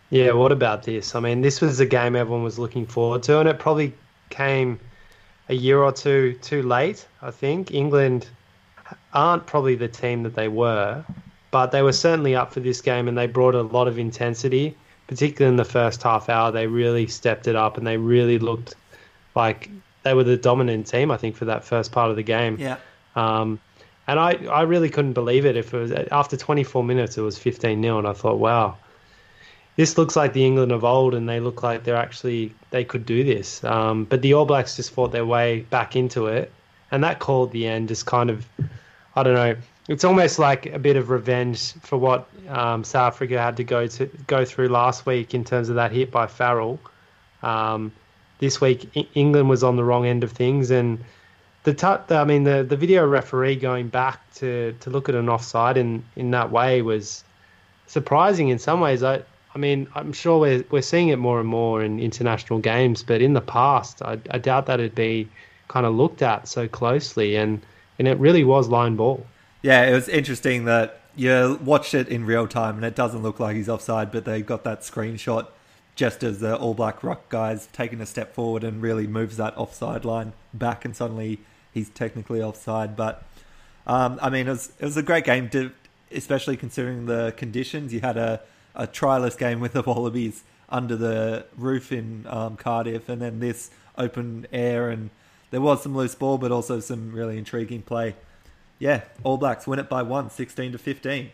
[0.09, 1.15] Yeah, what about this?
[1.15, 3.93] I mean, this was a game everyone was looking forward to, and it probably
[4.29, 4.79] came
[5.49, 7.07] a year or two too late.
[7.21, 8.27] I think England
[9.13, 11.03] aren't probably the team that they were,
[11.53, 14.75] but they were certainly up for this game, and they brought a lot of intensity,
[15.05, 16.51] particularly in the first half hour.
[16.51, 18.73] They really stepped it up, and they really looked
[19.35, 19.69] like
[20.01, 21.11] they were the dominant team.
[21.11, 22.57] I think for that first part of the game.
[22.59, 22.77] Yeah.
[23.15, 23.59] Um,
[24.07, 25.55] and I, I really couldn't believe it.
[25.55, 28.75] If it was after 24 minutes, it was 15 0, and I thought, wow,
[29.75, 33.05] this looks like the England of old, and they look like they're actually they could
[33.05, 33.63] do this.
[33.63, 36.51] Um, but the All Blacks just fought their way back into it,
[36.89, 38.43] and that call at the end just kind of,
[39.15, 39.55] I don't know.
[39.89, 43.85] It's almost like a bit of revenge for what um, South Africa had to go
[43.87, 46.79] to go through last week in terms of that hit by Farrell.
[47.41, 47.91] Um,
[48.39, 51.03] this week England was on the wrong end of things, and
[51.63, 55.27] the t- I mean the the video referee going back to to look at an
[55.27, 57.23] offside in in that way was
[57.87, 59.03] surprising in some ways.
[59.03, 59.21] I
[59.53, 63.21] I mean I'm sure we're we're seeing it more and more in international games, but
[63.21, 65.27] in the past I, I doubt that it'd be
[65.67, 67.61] kind of looked at so closely, and
[67.99, 69.25] and it really was line ball.
[69.63, 73.39] Yeah, it was interesting that you watched it in real time, and it doesn't look
[73.39, 75.47] like he's offside, but they got that screenshot
[75.95, 79.57] just as the All Black Rock guys taking a step forward and really moves that
[79.57, 81.39] offside line back, and suddenly
[81.73, 82.97] he's technically offside.
[82.97, 83.23] But
[83.87, 85.71] um, I mean, it was it was a great game, to,
[86.11, 87.93] especially considering the conditions.
[87.93, 88.41] You had a
[88.75, 93.71] a tryless game with the Wallabies under the roof in um, Cardiff, and then this
[93.97, 95.09] open air, and
[95.51, 98.15] there was some loose ball, but also some really intriguing play.
[98.83, 101.31] Yeah, All Blacks win it by one, 16 to 15.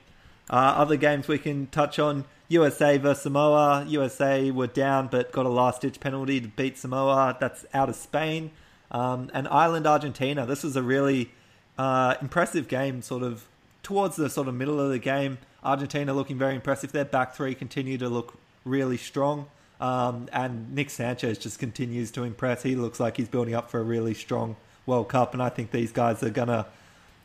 [0.51, 3.85] Uh, other games we can touch on USA versus Samoa.
[3.87, 7.35] USA were down but got a last ditch penalty to beat Samoa.
[7.39, 8.51] That's out of Spain.
[8.91, 10.45] Um, and Ireland Argentina.
[10.45, 11.31] This was a really
[11.75, 13.47] uh, impressive game, sort of
[13.81, 15.39] towards the sort of middle of the game.
[15.63, 16.91] Argentina looking very impressive.
[16.91, 19.47] Their back three continue to look really strong.
[19.81, 22.61] Um, and Nick Sanchez just continues to impress.
[22.61, 25.71] He looks like he's building up for a really strong World Cup, and I think
[25.71, 26.67] these guys are gonna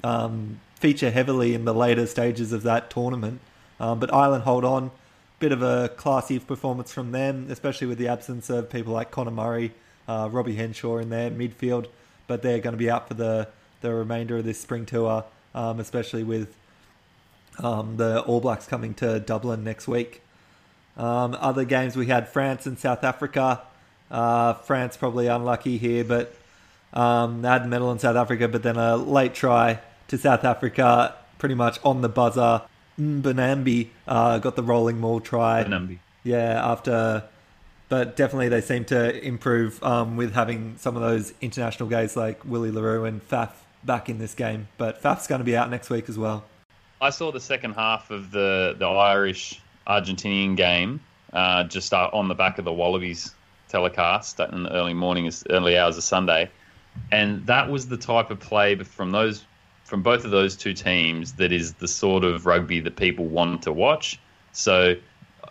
[0.04, 3.40] um, feature heavily in the later stages of that tournament.
[3.80, 4.90] Um, but Ireland hold on
[5.40, 9.30] bit of a classy performance from them, especially with the absence of people like Conor
[9.30, 9.72] Murray,
[10.08, 11.86] uh, Robbie Henshaw in their midfield.
[12.26, 13.48] But they're going to be out for the,
[13.82, 16.56] the remainder of this spring tour, um, especially with
[17.62, 20.22] um, the All Blacks coming to Dublin next week.
[20.96, 23.60] Um, other games we had France and South Africa.
[24.10, 26.34] Uh, France probably unlucky here, but
[26.94, 30.44] um, they had the medal in South Africa, but then a late try to South
[30.44, 32.62] Africa, pretty much on the buzzer
[32.98, 35.62] Mbonambi uh, got the rolling maul try.
[36.22, 37.24] Yeah, after,
[37.88, 42.44] but definitely they seem to improve um, with having some of those international guys like
[42.44, 43.50] Willie le Roux and Faf
[43.82, 44.68] back in this game.
[44.78, 46.44] But Faf's going to be out next week as well.
[47.00, 51.00] I saw the second half of the the Irish Argentinian game
[51.32, 53.34] uh, just on the back of the Wallabies
[53.68, 56.50] telecast in the early morning, early hours of Sunday,
[57.10, 59.44] and that was the type of play from those
[59.94, 63.62] from both of those two teams that is the sort of rugby that people want
[63.62, 64.18] to watch.
[64.50, 64.96] So
[65.44, 65.46] uh,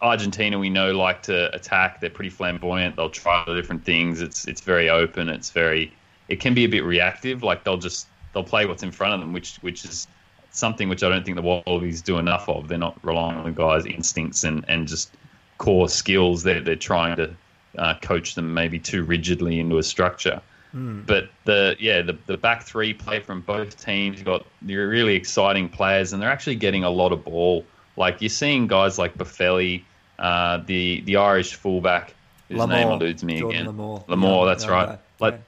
[0.00, 2.00] Argentina, we know, like to attack.
[2.00, 2.94] They're pretty flamboyant.
[2.94, 4.20] They'll try different things.
[4.20, 5.28] It's it's very open.
[5.28, 5.92] It's very.
[6.28, 7.42] It can be a bit reactive.
[7.42, 10.06] Like they'll just they'll play what's in front of them, which which is
[10.52, 12.68] something which I don't think the Wallabies do enough of.
[12.68, 15.12] They're not relying on the guys' instincts and, and just
[15.58, 16.44] core skills.
[16.44, 17.34] They're they're trying to
[17.76, 20.40] uh, coach them maybe too rigidly into a structure.
[20.74, 21.06] Mm.
[21.06, 24.18] But the yeah the, the back three play from both teams.
[24.18, 27.64] You've got you're really exciting players, and they're actually getting a lot of ball.
[27.96, 29.82] Like you're seeing guys like Boffelli,
[30.18, 32.14] uh, the the Irish fullback
[32.48, 33.76] whose name eludes me Jordan again.
[33.76, 34.04] Larmour.
[34.08, 34.88] Larmour, yeah, that's yeah, right.
[34.88, 34.96] yeah.
[35.20, 35.40] Like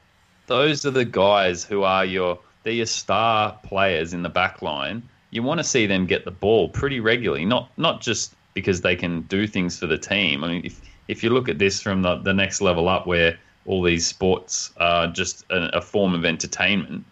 [0.47, 5.03] those are the guys who are your they're your star players in the back line.
[5.31, 8.97] You want to see them get the ball pretty regularly, not not just because they
[8.97, 10.45] can do things for the team.
[10.45, 13.39] I mean, if if you look at this from the, the next level up, where
[13.71, 17.05] all these sports are just a, a form of entertainment.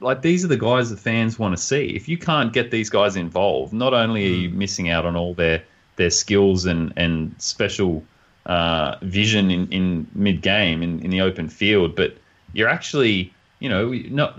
[0.00, 1.88] Like these are the guys that fans want to see.
[1.88, 5.34] If you can't get these guys involved, not only are you missing out on all
[5.34, 5.62] their
[5.96, 8.02] their skills and and special
[8.46, 12.16] uh, vision in, in mid game in, in the open field, but
[12.54, 14.38] you're actually you know not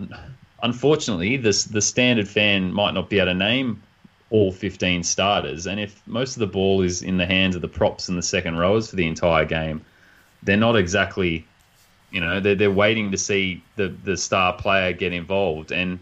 [0.63, 3.81] unfortunately this the standard fan might not be able to name
[4.31, 7.67] all 15 starters and if most of the ball is in the hands of the
[7.67, 9.83] props and the second rowers for the entire game
[10.43, 11.45] they're not exactly
[12.11, 15.71] you know, they're, they're waiting to see the, the star player get involved.
[15.71, 15.99] And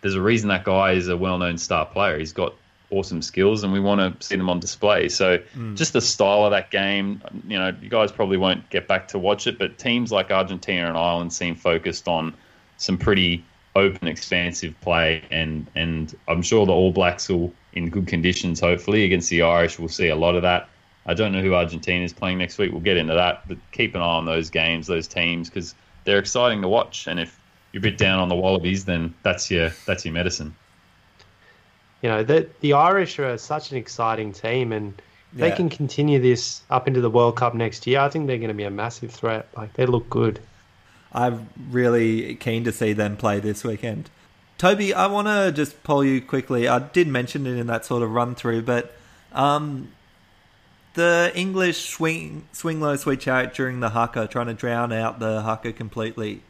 [0.00, 2.18] there's a reason that guy is a well known star player.
[2.18, 2.54] He's got
[2.90, 5.08] awesome skills and we want to see them on display.
[5.08, 5.76] So mm.
[5.76, 9.18] just the style of that game, you know, you guys probably won't get back to
[9.18, 12.34] watch it, but teams like Argentina and Ireland seem focused on
[12.78, 13.44] some pretty
[13.76, 15.22] open, expansive play.
[15.30, 19.78] And, and I'm sure the All Blacks will, in good conditions, hopefully, against the Irish,
[19.78, 20.68] we'll see a lot of that.
[21.10, 22.70] I don't know who Argentina is playing next week.
[22.70, 26.20] We'll get into that, but keep an eye on those games, those teams, because they're
[26.20, 27.08] exciting to watch.
[27.08, 27.36] And if
[27.72, 30.54] you're a bit down on the Wallabies, then that's your that's your medicine.
[32.00, 35.02] You know, the the Irish are such an exciting team, and
[35.34, 35.48] yeah.
[35.48, 37.98] they can continue this up into the World Cup next year.
[37.98, 39.48] I think they're going to be a massive threat.
[39.56, 40.38] Like they look good.
[41.12, 44.10] I'm really keen to see them play this weekend.
[44.58, 46.68] Toby, I want to just poll you quickly.
[46.68, 48.94] I did mention it in that sort of run through, but
[49.32, 49.88] um,
[50.94, 55.42] the English swing swing low switch out during the haka, trying to drown out the
[55.42, 56.42] haka completely.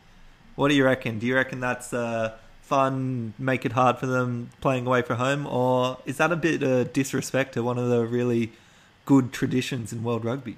[0.57, 1.18] What do you reckon?
[1.18, 5.46] Do you reckon that's uh, fun, make it hard for them playing away from home,
[5.46, 8.53] or is that a bit of disrespect to one of the really
[9.07, 10.57] good traditions in world rugby?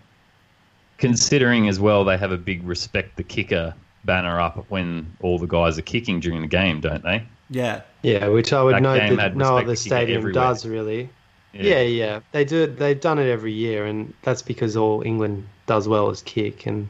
[0.98, 5.48] considering as well they have a big respect the kicker banner up when all the
[5.48, 7.26] guys are kicking during the game, don't they?
[7.50, 7.80] Yeah.
[8.02, 10.32] Yeah, which I would That note that no other stadium everywhere.
[10.44, 11.10] does really.
[11.52, 11.80] Yeah.
[11.80, 12.66] yeah, They do.
[12.66, 16.66] They've done it every year, and that's because all England does well is kick.
[16.66, 16.88] And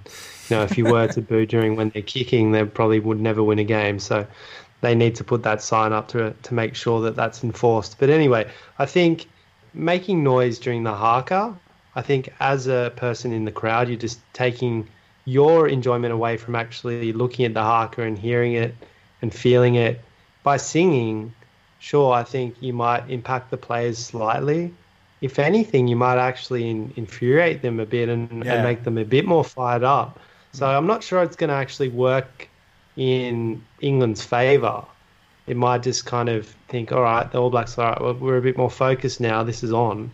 [0.49, 3.43] you know, if you were to boo during when they're kicking, they probably would never
[3.43, 3.99] win a game.
[3.99, 4.27] So
[4.81, 7.99] they need to put that sign up to to make sure that that's enforced.
[7.99, 8.49] But anyway,
[8.79, 9.27] I think
[9.75, 11.57] making noise during the haka.
[11.95, 14.89] I think as a person in the crowd, you're just taking
[15.25, 18.75] your enjoyment away from actually looking at the haka and hearing it
[19.21, 20.01] and feeling it
[20.43, 21.35] by singing
[21.83, 24.73] sure, I think you might impact the players slightly.
[25.21, 28.55] If anything, you might actually in, infuriate them a bit and, Yeah.
[28.55, 30.21] and make them a bit more fired up.
[30.53, 30.77] So mm.
[30.77, 32.49] I'm not sure it's going to actually work
[32.97, 34.85] in England's favour.
[35.49, 38.37] It might just kind of think, all right, the All Blacks, all right, well, we're
[38.37, 39.43] a bit more focused now.
[39.43, 40.13] This is on.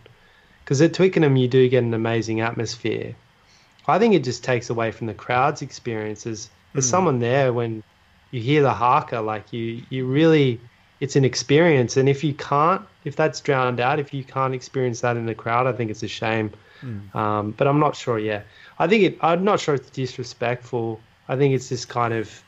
[0.63, 3.15] Because at Twickenham, you do get an amazing atmosphere.
[3.87, 6.49] I think it just takes away from the crowd's experiences.
[6.73, 6.89] There's mm.
[6.89, 7.83] someone there when
[8.31, 10.59] you hear the haka, like you, you really,
[10.99, 11.97] it's an experience.
[11.97, 15.35] And if you can't, if that's drowned out, if you can't experience that in the
[15.35, 16.51] crowd, I think it's a shame.
[17.13, 18.19] Um, but I'm not sure.
[18.19, 18.41] Yeah,
[18.79, 19.17] I think it.
[19.21, 20.99] I'm not sure it's disrespectful.
[21.27, 22.41] I think it's just kind of,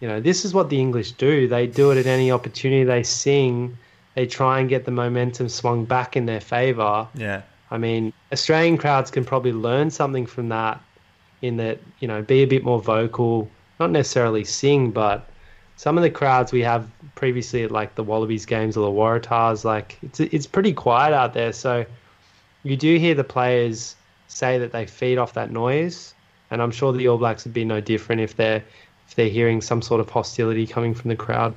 [0.00, 1.48] you know, this is what the English do.
[1.48, 2.84] They do it at any opportunity.
[2.84, 3.76] They sing.
[4.14, 7.08] They try and get the momentum swung back in their favour.
[7.14, 7.42] Yeah.
[7.70, 10.80] I mean, Australian crowds can probably learn something from that
[11.42, 15.28] in that, you know, be a bit more vocal, not necessarily sing, but
[15.76, 19.64] some of the crowds we have previously at like the Wallabies games or the Waratahs,
[19.64, 21.52] like it's it's pretty quiet out there.
[21.52, 21.84] So
[22.62, 23.94] you do hear the players
[24.28, 26.14] say that they feed off that noise,
[26.50, 28.64] and I'm sure the All Blacks would be no different if they're
[29.08, 31.54] if they're hearing some sort of hostility coming from the crowd.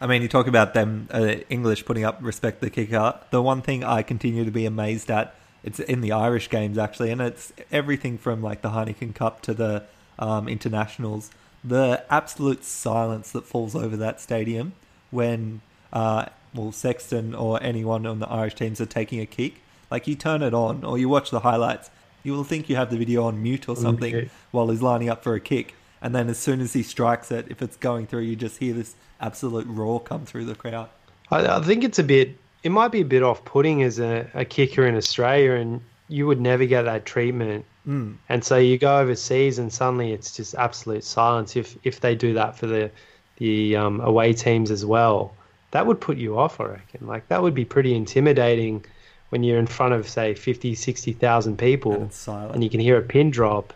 [0.00, 3.18] I mean, you talk about them uh, English putting up respect the kicker.
[3.30, 7.10] The one thing I continue to be amazed at, it's in the Irish games actually,
[7.10, 9.84] and it's everything from like the Heineken Cup to the
[10.18, 11.30] um, internationals.
[11.64, 14.72] The absolute silence that falls over that stadium
[15.10, 15.60] when,
[15.92, 19.60] uh, well, Sexton or anyone on the Irish teams are taking a kick.
[19.90, 21.90] Like you turn it on or you watch the highlights,
[22.22, 24.30] you will think you have the video on mute or something mute.
[24.50, 25.74] while he's lining up for a kick.
[26.00, 28.74] And then as soon as he strikes it, if it's going through, you just hear
[28.74, 30.88] this absolute roar come through the crowd.
[31.30, 32.38] I, I think it's a bit.
[32.62, 36.40] It might be a bit off-putting as a, a kicker in Australia, and you would
[36.40, 37.64] never get that treatment.
[37.88, 38.16] Mm.
[38.28, 41.56] And so you go overseas, and suddenly it's just absolute silence.
[41.56, 42.90] If if they do that for the
[43.38, 45.34] the um, away teams as well,
[45.70, 46.60] that would put you off.
[46.60, 47.06] I reckon.
[47.06, 48.84] Like that would be pretty intimidating
[49.30, 52.12] when you're in front of say 50, 60,000 people, And
[52.54, 53.72] and you can hear a pin drop,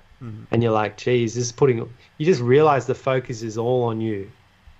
[0.50, 1.78] and you're like, "Geez, this is putting."
[2.18, 4.30] You just realize the focus is all on you.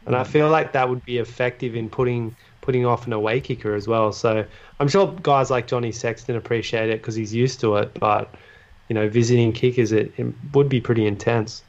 [0.04, 3.74] And I feel like that would be effective in putting putting off an away kicker
[3.74, 4.12] as well.
[4.12, 4.44] So
[4.78, 7.98] I'm sure guys like Johnny Sexton appreciate it because he's used to it.
[7.98, 8.32] But
[8.92, 11.62] you know, visiting kickers, it, it would be pretty intense.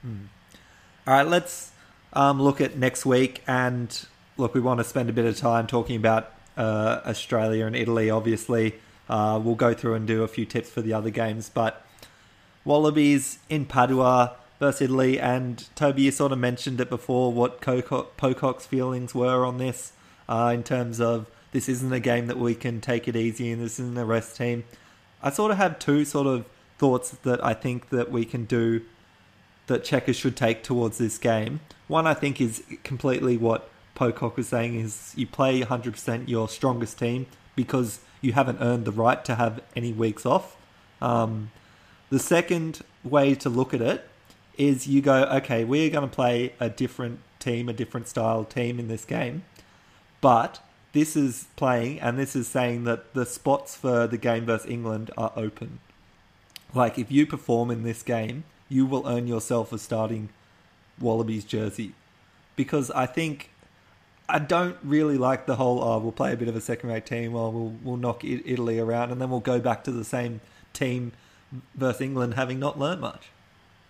[1.07, 1.71] All right, let's
[2.11, 3.41] um, look at next week.
[3.47, 3.97] And
[4.35, 8.09] look, we want to spend a bit of time talking about uh, Australia and Italy,
[8.09, 8.75] obviously.
[9.07, 11.47] Uh, we'll go through and do a few tips for the other games.
[11.47, 11.85] But
[12.65, 15.17] Wallabies in Padua versus Italy.
[15.17, 19.93] And Toby, you sort of mentioned it before what Pocock's feelings were on this
[20.27, 23.61] uh, in terms of this isn't a game that we can take it easy and
[23.61, 24.65] this isn't a rest team.
[25.21, 26.43] I sort of have two sort of
[26.83, 28.81] thoughts that I think that we can do
[29.67, 31.61] that Cheika's should take towards this game.
[31.87, 36.99] One, I think, is completely what Pocock was saying: is you play 100% your strongest
[36.99, 40.57] team because you haven't earned the right to have any weeks off.
[41.01, 41.51] Um,
[42.09, 44.09] the second way to look at it
[44.57, 48.77] is you go, okay, we're going to play a different team, a different style team
[48.77, 49.45] in this game,
[50.19, 50.59] but
[50.91, 55.11] this is playing and this is saying that the spots for the game versus England
[55.17, 55.79] are open.
[56.73, 60.29] Like if you perform in this game, you will earn yourself a starting
[60.99, 61.93] Wallabies jersey.
[62.55, 63.49] Because I think
[64.29, 67.05] I don't really like the whole oh we'll play a bit of a second rate
[67.05, 70.41] team, or we'll we'll knock Italy around and then we'll go back to the same
[70.71, 71.11] team
[71.75, 73.29] versus England having not learned much.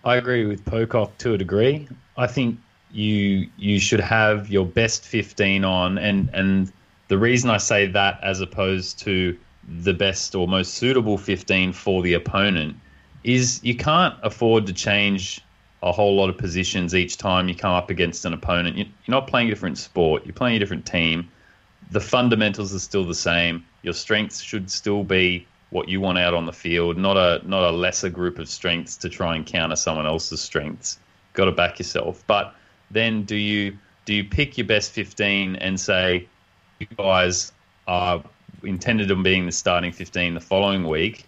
[0.04, 1.88] I agree with Pocock to a degree.
[2.16, 2.58] I think
[2.92, 6.72] you you should have your best 15 on and and
[7.08, 9.36] the reason I say that as opposed to
[9.68, 12.76] the best or most suitable 15 for the opponent
[13.22, 15.40] is you can't afford to change
[15.82, 18.76] a whole lot of positions each time you come up against an opponent.
[18.76, 21.30] You- You're not playing a different sport, you're playing a different team.
[21.90, 23.64] The fundamentals are still the same.
[23.82, 27.64] Your strengths should still be what you want out on the field, not a not
[27.64, 30.98] a lesser group of strengths to try and counter someone else's strengths.
[31.30, 32.22] You've Got to back yourself.
[32.26, 32.54] But
[32.90, 36.26] then do you do you pick your best 15 and say
[36.78, 37.52] you guys
[37.86, 38.22] are
[38.64, 41.26] intended on being the starting 15 the following week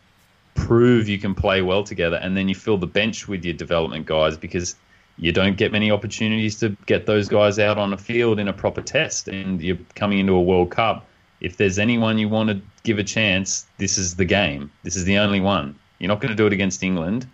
[0.57, 4.07] prove you can play well together, and then you fill the bench with your development
[4.07, 4.74] guys because
[5.18, 8.53] you don't get many opportunities to get those guys out on a field in a
[8.53, 11.07] proper test, and you're coming into a World Cup.
[11.41, 14.70] If there's anyone you want to give a chance, this is the game.
[14.82, 15.78] This is the only one.
[15.99, 17.26] You're not going to do it against England.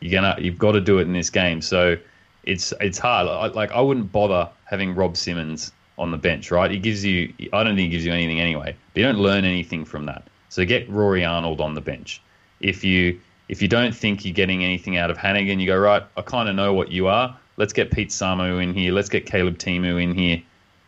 [0.00, 1.60] You're gonna, you've got to do it in this game.
[1.60, 1.96] So
[2.44, 3.54] it's it's hard.
[3.54, 6.70] Like I wouldn't bother having Rob Simmons on the bench, right?
[6.70, 7.32] It gives you.
[7.52, 8.76] I don't think it gives you anything anyway.
[8.92, 10.24] But you don't learn anything from that.
[10.48, 12.20] So get Rory Arnold on the bench.
[12.60, 16.02] If you if you don't think you're getting anything out of Hanigan, you go right.
[16.16, 17.36] I kind of know what you are.
[17.56, 18.92] Let's get Pete Samu in here.
[18.92, 20.42] Let's get Caleb Timu in here.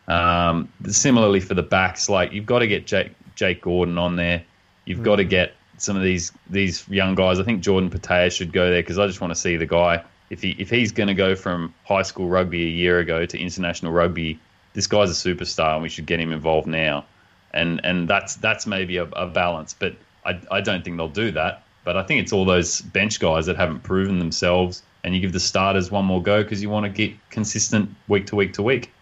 [0.08, 4.44] Um, similarly for the backs, like you've got to get Jake, Jake Gordon on there.
[4.84, 5.04] You've mm.
[5.04, 7.38] got to get some of these these young guys.
[7.38, 10.02] I think Jordan Petaia should go there because I just want to see the guy.
[10.30, 13.38] If he if he's going to go from high school rugby a year ago to
[13.38, 14.38] international rugby,
[14.76, 17.04] this guy's a superstar, and we should get him involved now.
[17.52, 21.32] And and that's that's maybe a, a balance, but I I don't think they'll do
[21.32, 21.62] that.
[21.82, 25.32] But I think it's all those bench guys that haven't proven themselves, and you give
[25.32, 28.62] the starters one more go because you want to get consistent week to week to
[28.62, 28.92] week.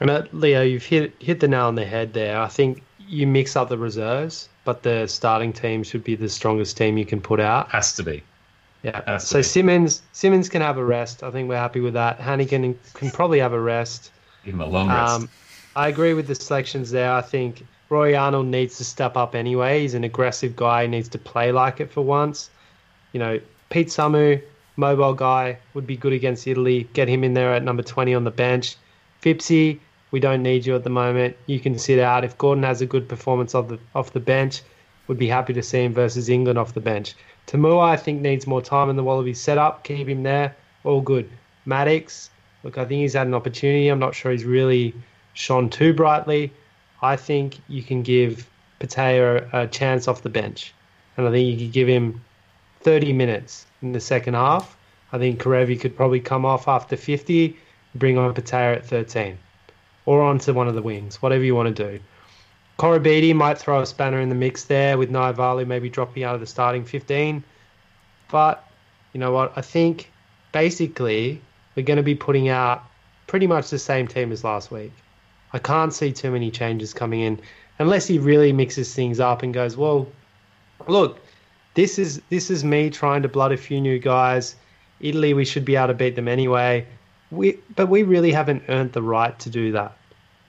[0.00, 2.40] And uh, Leo, you've hit hit the nail on the head there.
[2.40, 6.78] I think you mix up the reserves, but the starting team should be the strongest
[6.78, 7.68] team you can put out.
[7.70, 8.22] Has to be.
[8.82, 9.02] Yeah.
[9.06, 11.22] Has so Simmons Simmons can have a rest.
[11.22, 12.18] I think we're happy with that.
[12.18, 14.10] Hanigan can probably have a rest.
[14.44, 15.12] Give him a long rest.
[15.12, 15.28] Um,
[15.76, 17.12] I agree with the selections there.
[17.12, 19.80] I think Rory Arnold needs to step up anyway.
[19.80, 20.82] He's an aggressive guy.
[20.82, 22.50] He needs to play like it for once.
[23.12, 23.40] You know,
[23.70, 24.42] Pete Samu,
[24.76, 26.88] mobile guy, would be good against Italy.
[26.92, 28.76] Get him in there at number 20 on the bench.
[29.22, 29.78] Fipsy,
[30.10, 31.36] we don't need you at the moment.
[31.46, 32.24] You can sit out.
[32.24, 34.62] If Gordon has a good performance off the off the bench,
[35.08, 37.14] would be happy to see him versus England off the bench.
[37.46, 39.84] Toomua, I think, needs more time in the Wallaby setup.
[39.84, 40.54] Keep him there.
[40.84, 41.28] All good.
[41.66, 42.30] Maddocks,
[42.64, 43.88] look, I think he's had an opportunity.
[43.88, 44.94] I'm not sure he's really
[45.34, 46.52] shone too brightly.
[47.02, 48.48] I think you can give
[48.80, 50.72] Petaia a chance off the bench.
[51.16, 52.24] And I think you could give him
[52.80, 54.76] 30 minutes in the second half.
[55.12, 57.56] I think Kerevi could probably come off after 50,
[57.94, 59.38] bring on Petaia at 13.
[60.06, 62.00] Or onto one of the wings, whatever you want to do.
[62.78, 66.40] Koroibete might throw a spanner in the mix there with Naivalu maybe dropping out of
[66.40, 67.44] the starting 15.
[68.30, 68.66] But
[69.12, 69.52] you know what?
[69.54, 70.10] I think
[70.50, 71.40] basically
[71.74, 72.84] we're going to be putting out
[73.26, 74.92] pretty much the same team as last week.
[75.52, 77.40] I can't see too many changes coming in
[77.78, 80.06] unless he really mixes things up and goes, well,
[80.86, 81.18] look,
[81.74, 84.56] this is this is me trying to blood a few new guys.
[85.00, 86.86] Italy, we should be able to beat them anyway.
[87.30, 89.96] We, but we really haven't earned the right to do that.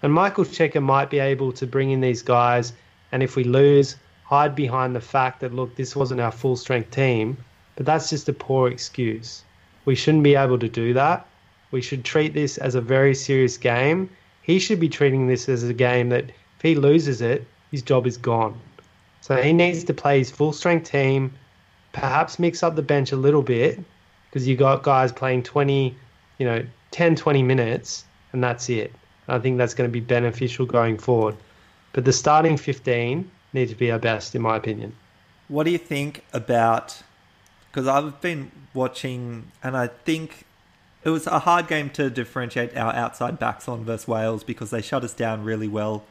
[0.04, 2.74] And Michael Cheika might be able to bring in these guys,
[3.12, 6.92] and if we lose, hide behind the fact that look, this wasn't our full strength
[6.92, 7.38] team.
[7.76, 9.44] But that's just a poor excuse.
[9.86, 11.26] We shouldn't be able to do that.
[11.72, 14.10] We should treat this as a very serious game
[14.46, 18.06] he should be treating this as a game that if he loses it, his job
[18.06, 18.60] is gone.
[19.22, 21.34] So he needs to play his full strength team,
[21.94, 23.80] perhaps mix up the bench a little bit
[24.30, 25.96] because you got guys playing 20,
[26.38, 28.94] you know, 10, 20 minutes, and that's it.
[29.28, 31.36] I think that's going to be beneficial going forward.
[31.94, 34.96] But the starting 15 need to be our best, in my opinion.
[35.48, 37.02] What do you think about?
[37.76, 40.46] Because I've been watching, and I think
[41.04, 44.82] it was a hard game to differentiate our outside backs on versus Wales because they
[44.82, 46.06] shut us down really well.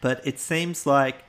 [0.00, 1.22] But it seems like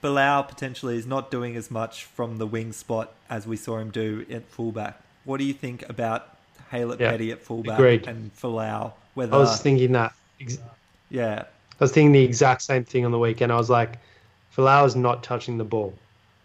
[0.00, 3.90] Folau potentially is not doing as much from the wing spot as we saw him
[3.90, 5.00] do at fullback.
[5.24, 6.36] What do you think about
[6.70, 8.06] Haylett yeah, Petty at fullback agreed.
[8.06, 8.92] and Folau?
[9.14, 10.14] Whether I was thinking that.
[11.10, 11.42] Yeah.
[11.42, 13.50] I was thinking the exact same thing on the weekend.
[13.50, 13.98] I was like,
[14.56, 15.92] Folau is not touching the ball.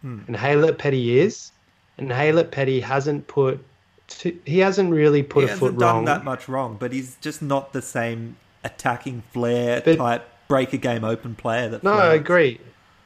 [0.02, 0.22] Hmm.
[0.26, 1.52] And Haylett Petty is.
[1.98, 3.64] And Haylett Petty hasn't put
[4.08, 6.04] to, he hasn't really put he a foot done wrong.
[6.04, 10.76] that much wrong, but he's just not the same attacking flair but, type break a
[10.76, 11.68] game open player.
[11.68, 12.60] That no, I agree.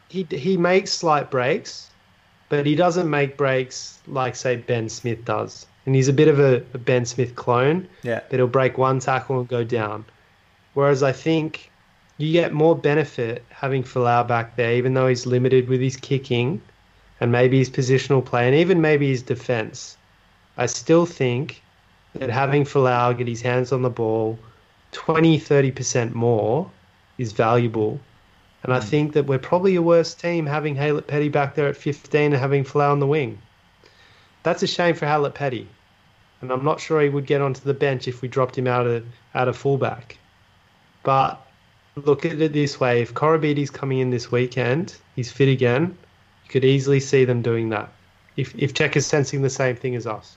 [0.08, 1.90] He he makes slight breaks,
[2.48, 5.66] but he doesn't make breaks like say Ben Smith does.
[5.86, 7.88] And he's a bit of a, a Ben Smith clone.
[8.02, 10.04] Yeah, but he'll break one tackle and go down.
[10.74, 11.70] Whereas I think
[12.18, 16.60] you get more benefit having Folau back there, even though he's limited with his kicking
[17.20, 19.96] and maybe his positional play and even maybe his defense.
[20.56, 21.62] I still think
[22.14, 24.38] that having Folau get his hands on the ball
[24.92, 26.70] 20, 30% more
[27.18, 28.00] is valuable.
[28.62, 28.72] And.
[28.72, 28.86] I hmm.
[28.86, 32.34] think that we're probably a worse team having Haylett Petty back there at 15 and
[32.34, 33.40] having Folau on the wing.
[34.42, 35.68] That's a shame for Haylett Petty.
[36.40, 38.86] And I'm not sure he would get onto the bench if we dropped him out
[38.86, 39.04] of,
[39.34, 40.16] out of fullback.
[41.02, 41.40] But
[41.96, 45.96] look at it this way if Koroibete's coming in this weekend, he's fit again,
[46.50, 47.90] could easily see them doing that.
[48.36, 50.36] If, if Czech is sensing the same thing as us.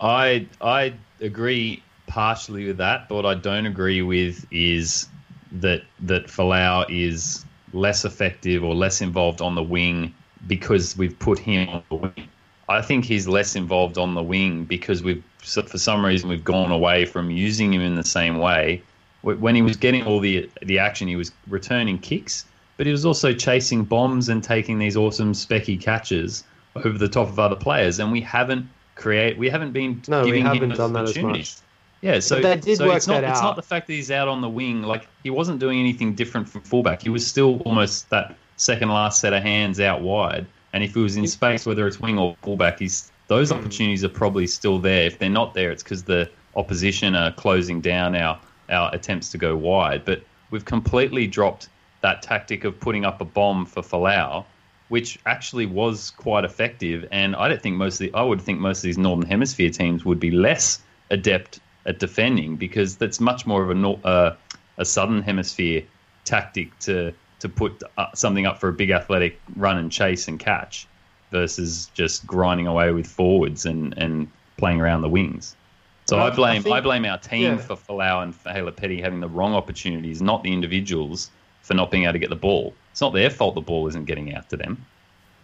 [0.00, 5.08] I I agree partially with that, but what I don't agree with is
[5.52, 10.14] that that Folau is less effective or less involved on the wing
[10.46, 12.28] because we've put him on the wing.
[12.68, 16.70] I think he's less involved on the wing because we've for some reason we've gone
[16.70, 18.82] away from using him in the same way.
[19.22, 22.44] When he was getting all the the action, he was returning kicks,
[22.76, 26.44] but he was also chasing bombs and taking these awesome specky catches
[26.76, 27.98] over the top of other players.
[27.98, 28.66] And we haven't
[28.96, 31.62] create we haven't been No, we giving him haven't those done that as opportunities.
[32.02, 34.10] Yeah, so, that did so work it's not that it's not the fact that he's
[34.10, 34.82] out on the wing.
[34.82, 37.00] Like he wasn't doing anything different from fullback.
[37.02, 40.46] He was still almost that second last set of hands out wide.
[40.74, 43.58] And if he was in space, whether it's wing or fullback, he's those Hmm.
[43.58, 45.06] opportunities are probably still there.
[45.06, 49.38] If they're not there, it's because the opposition are closing down our our attempts to
[49.38, 50.04] go wide.
[50.04, 51.68] But we've completely dropped
[52.04, 54.44] that tactic of putting up a bomb for Folau,
[54.88, 57.08] which actually was quite effective.
[57.10, 59.70] And I don't think most of the I would think most of these Northern Hemisphere
[59.70, 64.34] teams would be less adept at defending because that's much more of a nor- uh,
[64.76, 65.82] a Southern Hemisphere
[66.26, 70.38] tactic to to put uh, something up for a big athletic run and chase and
[70.38, 70.86] catch
[71.30, 75.56] versus just grinding away with forwards and, and playing around the wings.
[76.04, 77.56] So Well, I blame I, I blame our team yeah.
[77.56, 81.30] for Folau and for Haylett Petty having the wrong opportunities, not the individuals
[81.64, 82.72] for not being able to get the ball.
[82.92, 84.84] It's not their fault the ball isn't getting out to them.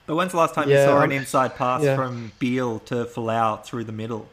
[0.06, 1.96] But when's the last time Yeah, you saw an inside pass yeah.
[1.96, 4.28] from Beale to Folau through the middle?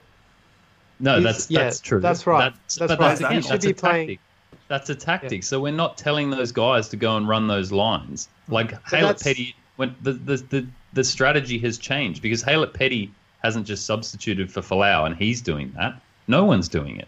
[1.00, 2.00] No, He's- that's yeah, that's true.
[2.00, 2.52] that's right.
[2.54, 3.08] That's, That's but right.
[3.10, 4.20] That's, again, should that's be a playing- tactic.
[4.68, 5.44] That's a tactic.
[5.44, 8.28] So we're not telling those guys to go and run those lines.
[8.50, 8.54] Mm.
[8.54, 13.12] Like haylett petty, when the, the the the strategy has changed because Haylett Petty
[13.44, 16.02] hasn't just substituted for Folau and he's doing that.
[16.28, 17.08] No one's doing it.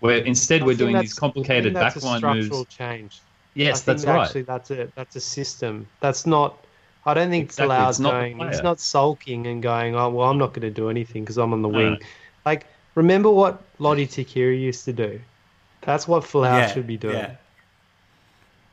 [0.00, 2.74] Where instead I we're doing these complicated I think that's a backline structural moves.
[2.74, 3.20] change.
[3.56, 4.24] Yes, I think that's right.
[4.26, 5.86] Actually, that's a that's a system.
[6.00, 6.58] That's not.
[7.06, 8.38] I don't think Exactly, Folau's it's not the going.
[8.38, 8.62] He's player.
[8.62, 9.96] not sulking and going.
[9.96, 11.78] Oh well, I'm not going to do anything because I'm on the No.
[11.78, 11.98] wing.
[12.44, 15.20] Like remember what Lote Tuqiri used to do.
[15.80, 17.16] That's what Folau yeah, should be doing.
[17.16, 17.36] Yeah.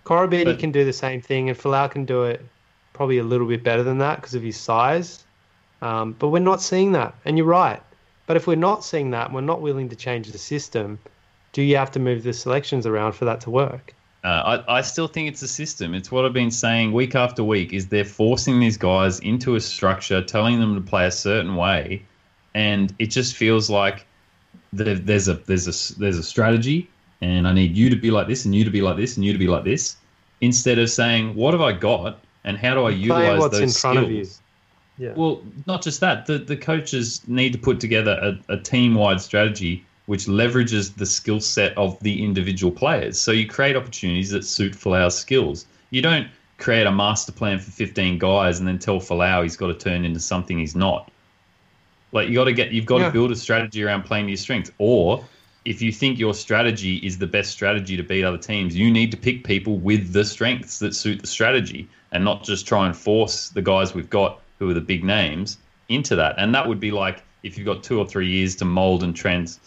[0.06, 2.42] But- can do the same thing, and Folau can do it
[2.92, 5.24] probably a little bit better than that because of his size.
[5.82, 7.82] Um, but we're not seeing that, and you're right.
[8.26, 11.00] But if we're not seeing that, and we're not willing to change the system.
[11.52, 13.94] Do you have to move the selections around for that to work?
[14.24, 15.94] Uh, I, I still think it's a system.
[15.94, 17.74] It's what I've been saying week after week.
[17.74, 22.04] Is they're forcing these guys into a structure, telling them to play a certain way,
[22.56, 24.06] and it just feels like
[24.72, 28.28] there, there's a there's a there's a strategy, and I need you to be like
[28.28, 29.98] this, and you to be like this, and you to be like this,
[30.40, 33.82] instead of saying what have I got, and how do I utilize what's those in
[33.82, 34.06] front skills?
[34.06, 35.08] of you.
[35.08, 35.14] Yeah.
[35.16, 36.28] Well, not just that.
[36.28, 41.06] The the coaches need to put together a, a team wide strategy which leverages the
[41.06, 43.20] skill set of the individual players.
[43.20, 45.66] So you create opportunities that suit Folau's skills.
[45.92, 46.28] You don't
[46.58, 50.06] create a master plan for 15 guys and then tell Folau he's got to turn
[50.06, 51.10] into something he's not.
[52.12, 53.08] Like you got to get you've got Yeah.
[53.08, 54.72] to build a strategy around playing to your strengths.
[54.78, 55.26] Or
[55.66, 59.12] if you think your strategy is the best strategy to beat other teams, you need
[59.12, 62.96] to pick people with the strengths that suit the strategy and not just try and
[62.96, 65.58] force the guys we've got who are the big names
[65.90, 66.36] into that.
[66.38, 69.16] And that would be like if you've got two or three years to mold and
[69.16, 69.60] trans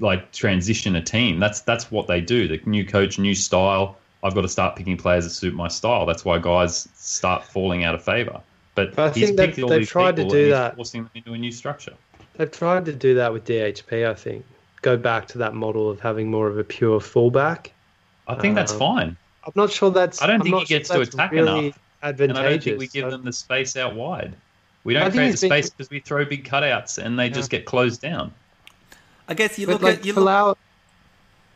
[0.00, 1.38] like transition a team.
[1.38, 2.48] That's that's what they do.
[2.48, 3.96] The new coach, new style.
[4.22, 6.06] I've got to start picking players that suit my style.
[6.06, 8.40] That's why guys start falling out of favor.
[8.74, 10.76] But, But I he's think they've- they've these tried to people do that.
[10.76, 11.92] forcing them into a new structure.
[12.36, 14.44] They've tried to do that with DHP, I think.
[14.82, 17.72] Go back to that model of having more of a pure fullback.
[18.26, 19.16] I think that's Um, fine.
[19.46, 20.20] I'm not sure that's.
[20.22, 21.78] I don't think he gets sure to attack really enough.
[22.02, 22.38] Advantageous.
[22.38, 24.34] And I don't think we give them the space out wide.
[24.84, 27.66] We don't create the been- space because we throw big cutouts and they just get
[27.66, 28.32] closed down.
[29.28, 30.56] I guess you but look like at you look, Folau,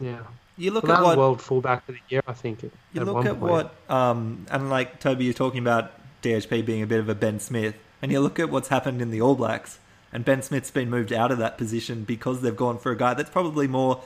[0.01, 0.21] yeah,
[0.57, 2.65] you look Folau at what world fullback of the year, I think.
[2.65, 3.43] At, you at look one at point.
[3.53, 5.93] what um and like Toby, you're talking about
[6.23, 9.11] DHP being a bit of a Ben Smith, and you look at what's happened in
[9.11, 9.79] the All Blacks,
[10.13, 13.15] and Ben Smith's been moved out of that position because they've gone for a guy
[13.15, 14.03] that's probably more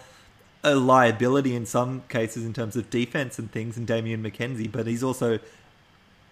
[0.64, 4.86] a liability in some cases in terms of defense and things, and Damian McKenzie, but
[4.86, 5.38] he's also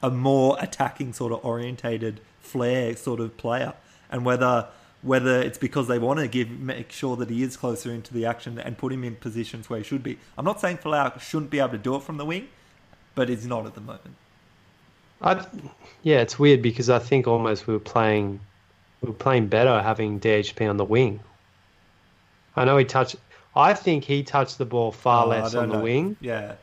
[0.02, 3.74] a more attacking sort of orientated flair sort of player,
[4.10, 4.68] and whether
[5.02, 8.26] whether it's because they want to give make sure that he is closer into the
[8.26, 10.18] action and put him in positions where he should be.
[10.36, 12.48] I'm not saying Folau shouldn't be able to do it from the wing,
[13.14, 14.14] but he's not at the moment.
[15.22, 15.44] I,
[16.02, 18.40] yeah, it's weird because I think almost we were playing,
[19.02, 21.20] we were playing better having DHP on the wing.
[22.56, 23.16] I know he touched.
[23.54, 25.82] I think he touched the ball far Oh, less on the know.
[25.82, 26.16] wing.
[26.20, 26.54] Yeah,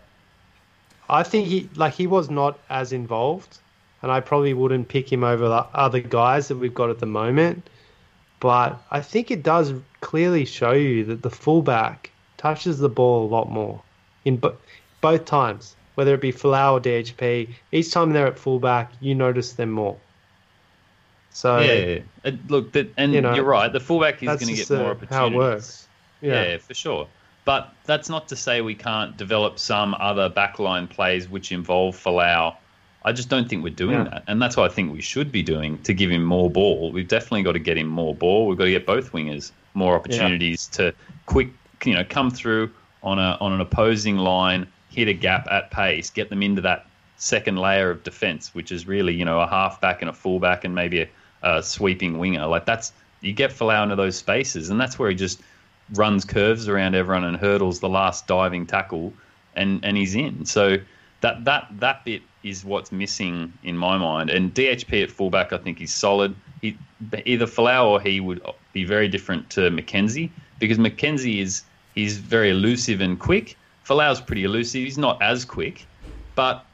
[1.10, 3.58] I think he like he was not as involved,
[4.02, 7.06] and I probably wouldn't pick him over the other guys that we've got at the
[7.06, 7.70] moment.
[8.40, 13.30] But I think it does clearly show you that the fullback touches the ball a
[13.30, 13.82] lot more
[14.26, 14.58] in bo-
[15.02, 17.50] both times, whether it be Folau or DHP.
[17.72, 19.98] Each time they're at fullback, you notice them more.
[21.32, 22.32] So yeah, yeah.
[22.48, 23.72] Look, that, and You know, you're right.
[23.72, 25.10] The fullback is going to get more opportunities.
[25.16, 25.88] how it works.
[26.22, 26.44] Yeah.
[26.44, 26.58] Yeah.
[26.58, 27.08] for sure.
[27.46, 32.56] But that's not to say we can't develop some other backline plays which involve Folau
[33.06, 34.04] I just don't think we're doing Yeah.
[34.06, 36.92] that, and that's what I think we should be doing to give him more ball.
[36.92, 38.48] We've definitely got to get him more ball.
[38.48, 40.94] We've got to get both wingers more opportunities to
[41.26, 41.50] quick,
[41.86, 42.70] you know, come through
[43.04, 46.86] on a on an opposing line, hit a gap at pace, get them into that
[47.18, 50.74] second layer of defense, which is really you know a halfback and a fullback and
[50.76, 51.08] maybe a,
[51.44, 52.46] a sweeping winger.
[52.48, 52.92] Like that's
[53.22, 55.40] you get Folau into those spaces, and that's where he just
[55.94, 59.14] runs curves around everyone and hurdles the last diving tackle,
[59.56, 60.46] and and he's in.
[60.46, 60.78] So
[61.22, 64.30] that that that bit is what's missing in my mind.
[64.30, 66.36] And DHP at fullback, I think he's solid.
[66.62, 66.78] He
[67.26, 68.42] either Folau or he would
[68.74, 70.30] be very different to McKenzie
[70.60, 71.64] because McKenzie is
[71.96, 73.58] he's very elusive and quick.
[73.86, 74.84] Folau's pretty elusive.
[74.84, 75.86] He's not as quick,
[76.36, 76.66] but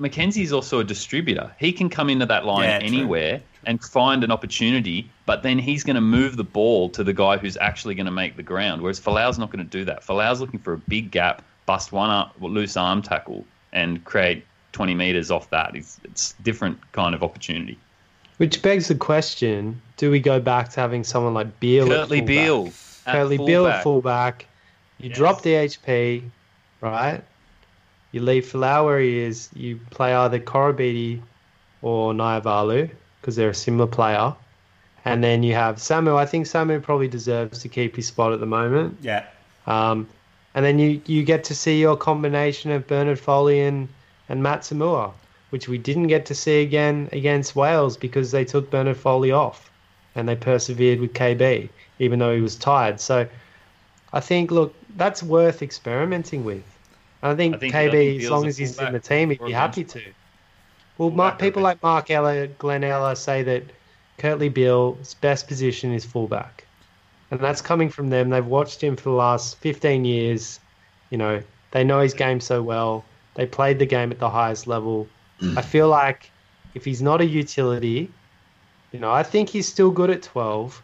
[0.00, 1.52] McKenzie's also a distributor.
[1.58, 2.88] He can come into that line Yeah, true.
[2.88, 7.12] anywhere and find an opportunity, but then he's going to move the ball to the
[7.12, 8.82] guy who's actually going to make the ground.
[8.82, 10.02] Whereas Folau's not going to do that.
[10.02, 14.94] Folau's looking for a big gap, bust one up, loose arm tackle, and create 20
[14.94, 15.74] meters off that.
[15.76, 17.78] It's, it's different kind of opportunity.
[18.38, 21.92] Which begs the question: Do we go back to having someone like Beale?
[21.92, 22.26] at Kurtley fullback?
[22.26, 22.66] Beale.
[23.06, 24.42] at Kurtley Beale at fullback.
[24.42, 24.46] fullback.
[24.98, 25.18] You Yes.
[25.18, 26.22] drop DHP,
[26.80, 27.22] right?
[28.12, 29.48] You leave Folau where he is.
[29.54, 31.20] You play either Koroibete
[31.82, 34.34] or Naivalu because they're a similar player.
[35.04, 36.16] And then you have Samu.
[36.16, 38.98] I think Samu probably deserves to keep his spot at the moment.
[39.02, 39.24] Yeah.
[39.66, 40.06] Um,
[40.54, 43.88] and then you, you get to see your combination of Bernard Foley and,
[44.32, 45.12] and Matt Toomua,
[45.50, 49.70] which we didn't get to see again against Wales because they took Bernard Foley off
[50.14, 51.68] and they persevered with KB,
[51.98, 52.98] even though he was tired.
[52.98, 53.28] So
[54.14, 56.64] I think, look, that's worth experimenting with.
[57.22, 59.84] I think I think- KB, as long as he's in the team, he'd be happy
[59.84, 60.00] to.
[60.96, 63.64] Well, Mark, people like Mark Ella, Glenn Ella say that
[64.18, 66.64] Kurtley Beale's best position is fullback.
[67.30, 68.30] And that's coming from them.
[68.30, 70.58] They've watched him for the last 15 years.
[71.10, 73.04] You know, they know his game so well.
[73.34, 75.08] They played the game at the highest level.
[75.56, 76.30] I feel like
[76.74, 78.10] if he's not a utility,
[78.92, 80.82] you know, I think he's still good at 12.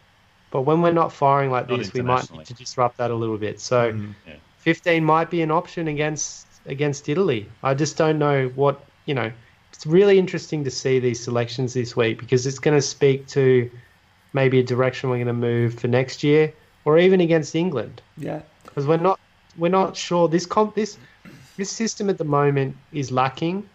[0.51, 3.15] But when we're not firing like Not this, we might need to disrupt that a
[3.15, 3.59] little bit.
[3.61, 4.15] So Mhm.
[4.27, 4.33] Yeah.
[4.57, 7.49] 15 might be an option against against Italy.
[7.63, 9.31] I just don't know what, you know,
[9.73, 13.69] it's really interesting to see these selections this week because it's going to speak to
[14.33, 16.51] maybe a direction we're going to move for next year
[16.85, 18.41] or even against England Yeah.
[18.65, 19.19] because we're not
[19.57, 20.97] we're not sure this comp this
[21.59, 23.69] this system at the moment is lacking.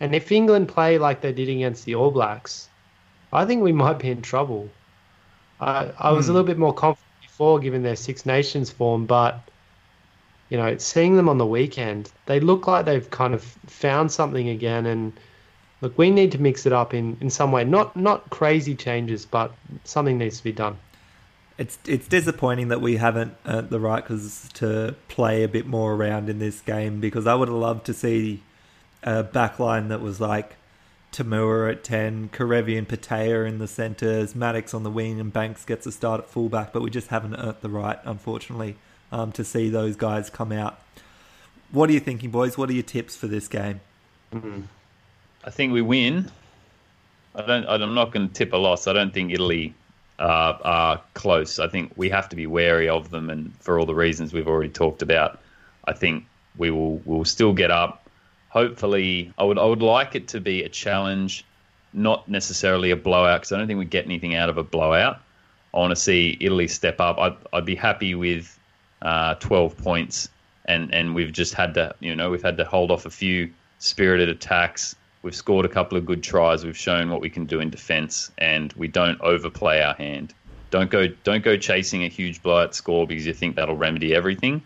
[0.00, 2.70] And if England play like they did against the All Blacks
[3.32, 4.78] I think we might be in trouble.
[5.60, 6.34] I I was a Hmm.
[6.34, 9.50] little bit more confident before given their Six Nations form but
[10.50, 14.48] you know seeing them on the weekend they look like they've kind of found something
[14.48, 14.86] again.
[14.86, 15.18] And
[15.82, 17.64] look we need to mix it up in in some way.
[17.64, 20.80] Not not crazy changes but something needs to be done
[21.58, 24.04] It's it's disappointing that we haven't earned the right
[24.54, 27.94] to play a bit more around in this game because I would have loved to
[27.94, 28.42] see
[29.02, 30.56] a backline that was like
[31.12, 35.64] Toomua at ten, Kerevi and Petaia in the centres, Maddocks on the wing, and Banks
[35.64, 36.72] gets a start at fullback.
[36.72, 38.76] But we just haven't earned the right, unfortunately,
[39.10, 40.80] um, to see those guys come out.
[41.70, 42.56] What are you thinking, boys?
[42.56, 43.80] What are your tips for this game?
[45.44, 46.30] I think we win.
[47.34, 47.66] I don't.
[47.66, 48.86] I'm not going to tip a loss.
[48.86, 49.74] I don't think Italy
[50.22, 51.58] uh, are close.
[51.58, 54.46] I think we have to be wary of them, and for all the reasons we've
[54.46, 55.40] already talked about,
[55.84, 56.24] I think
[56.56, 58.08] we will will still get up.
[58.48, 61.44] Hopefully, I would I would like it to be a challenge,
[61.92, 65.20] not necessarily a blowout, because I don't think we get anything out of a blowout.
[65.74, 67.18] I want to see Italy step up.
[67.18, 68.58] I'd, I'd be happy with
[69.00, 70.28] uh, 12 points,
[70.66, 73.50] and, and we've just had to, you know, we've had to hold off a few
[73.78, 74.94] spirited attacks.
[75.22, 76.64] We've scored a couple of good tries.
[76.64, 80.34] We've shown what we can do in defence, and we don't overplay our hand.
[80.70, 84.62] Don't go, don't go chasing a huge blowout score because you think that'll remedy everything.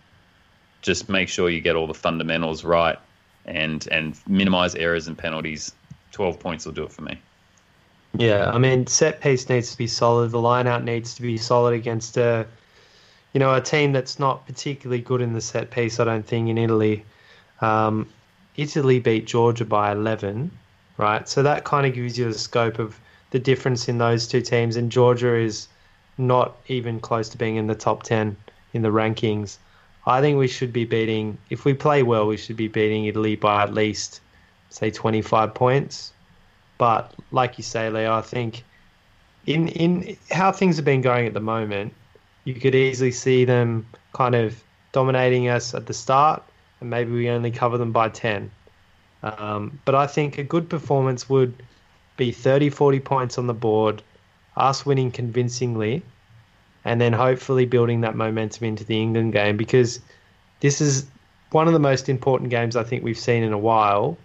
[0.80, 2.98] Just make sure you get all the fundamentals right,
[3.44, 5.72] and and minimise errors and penalties.
[6.12, 7.18] 12 points will do it for me.
[8.14, 10.30] Yeah, I mean, set piece needs to be solid.
[10.30, 12.46] The line out needs to be solid against a,
[13.34, 16.00] you know, a team that's not particularly good in the set piece.
[16.00, 17.04] I don't think in Italy.
[17.60, 18.08] Um,
[18.56, 20.50] Italy beat Georgia by 11,
[20.96, 21.28] right?
[21.28, 22.98] So that kind of gives you the scope of
[23.30, 24.76] the difference in those two teams.
[24.76, 25.68] And Georgia is
[26.18, 28.36] not even close to being in the top 10
[28.72, 29.58] in the rankings.
[30.06, 33.36] I think we should be beating, if we play well, we should be beating Italy
[33.36, 34.20] by at least,
[34.70, 36.12] say, 25 points.
[36.78, 38.62] But like you say, Leo, I think
[39.46, 41.92] in in how things have been going at the moment,
[42.44, 46.42] you could easily see them kind of dominating us at the start,
[46.80, 48.50] and maybe we only cover them by 10.
[49.22, 51.54] Um, but I think a good performance would
[52.16, 54.02] be 30, 40 points on the board,
[54.56, 56.02] us winning convincingly,
[56.84, 60.00] and then hopefully building that momentum into the England game because
[60.60, 61.06] this is
[61.50, 64.16] one of the most important games I think we've seen in a while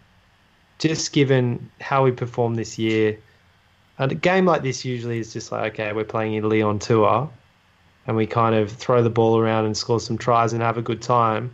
[0.81, 3.15] just given how we performed this year,
[3.99, 7.29] and a game like this usually is just like, okay, we're playing Italy on tour,
[8.07, 10.81] and we kind of throw the ball around and score some tries and have a
[10.81, 11.53] good time.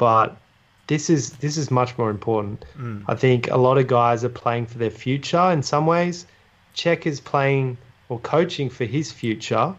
[0.00, 0.38] But
[0.86, 2.64] this is this is much more important.
[2.78, 3.04] Mm.
[3.06, 6.26] I think a lot of guys are playing for their future in some ways.
[6.72, 7.76] Czech is playing
[8.08, 9.74] or coaching for his future.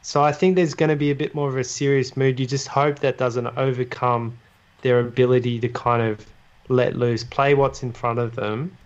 [0.00, 2.40] So I think there's going to be a bit more of a serious mood.
[2.40, 4.38] You just hope that doesn't overcome
[4.80, 6.26] their ability to kind of
[6.70, 8.78] let loose, play what's in front of them,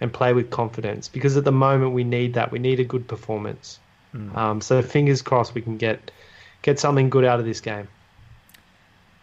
[0.00, 1.08] and play with confidence.
[1.08, 2.50] Because at the moment we need that.
[2.50, 3.80] We need a good performance.
[4.34, 6.10] Um, so fingers crossed we can get
[6.62, 7.88] get something good out of this game.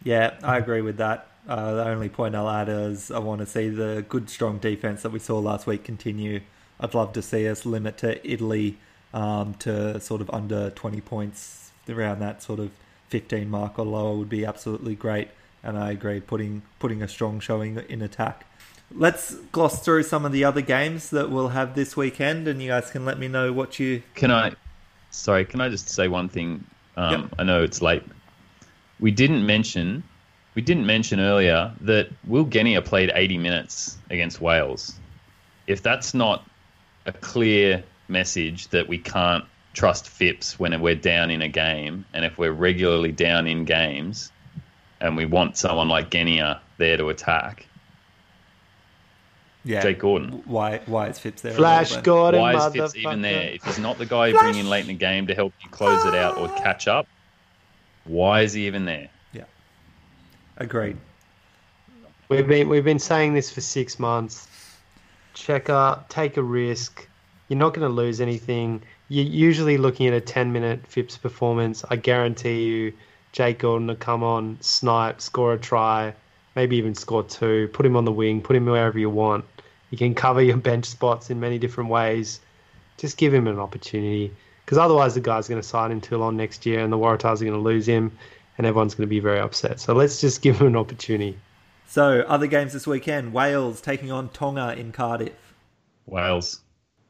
[0.05, 1.27] Yeah, I agree with that.
[1.47, 5.01] Uh, the only point I'll add is I want to see the good, strong defense
[5.01, 6.41] that we saw last week continue.
[6.79, 8.77] I'd love to see us limit to Italy
[9.13, 12.71] um, to sort of under 20 points around that sort of
[13.09, 15.29] 15 mark or lower would be absolutely great.
[15.63, 18.45] And I agree, putting putting a strong showing in attack.
[18.91, 22.69] Let's gloss through some of the other games that we'll have this weekend, and you
[22.69, 24.03] guys can let me know what you.
[24.13, 24.53] Can I?
[25.09, 26.63] Sorry, can I just say one thing?
[26.95, 27.35] Um, Yep.
[27.39, 28.03] I know it's late.
[28.99, 30.03] We didn't mention.
[30.55, 34.93] We didn't mention earlier that Will Genia played 80 minutes against Wales.
[35.67, 36.45] If that's not
[37.05, 39.43] a clear message that we can't
[39.73, 44.31] trust Phipps when we're down in a game, and if we're regularly down in games,
[45.01, 47.67] and we want someone like Genia there to attack,
[49.63, 50.43] Yeah, Jake Gordon.
[50.45, 50.79] Why?
[50.85, 51.53] Why is Phipps there?
[51.53, 52.03] Flash all then?
[52.03, 53.49] Gordon, Why is Phipps even there?
[53.49, 56.05] If he's not the guy bringing in late in the game to help you close
[56.05, 56.57] it out or ah!
[56.59, 57.07] catch up,
[58.05, 59.09] why is he even there?
[59.33, 59.43] Yeah,
[60.57, 60.97] agreed.
[62.29, 64.47] We've been we've been saying this for six months.
[65.35, 67.07] Cheika, take a risk.
[67.49, 68.81] You're not going to lose anything.
[69.09, 71.83] You're usually looking at a 10 minute Phipps performance.
[71.89, 72.93] I guarantee you,
[73.33, 76.13] Jake Gordon will come on, snipe, score a try,
[76.55, 77.69] maybe even score two.
[77.73, 79.45] Put him on the wing, put him wherever you want.
[79.91, 82.39] You can cover your bench spots in many different ways.
[82.97, 84.33] Just give him an opportunity.
[84.65, 87.45] Because otherwise, the guy's going to sign in Toulon next year and the Waratahs are
[87.45, 88.11] going to lose him
[88.57, 89.79] and everyone's going to be very upset.
[89.79, 91.37] So let's just give him an opportunity.
[91.87, 95.53] So, other games this weekend: Wales taking on Tonga in Cardiff.
[96.07, 96.61] Wales.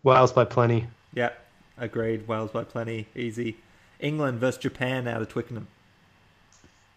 [0.04, 0.86] Wales by plenty.
[1.14, 1.32] Yeah,
[1.78, 2.28] agreed.
[2.28, 3.58] Wales by plenty, easy.
[4.00, 5.68] England versus Japan out of Twickenham.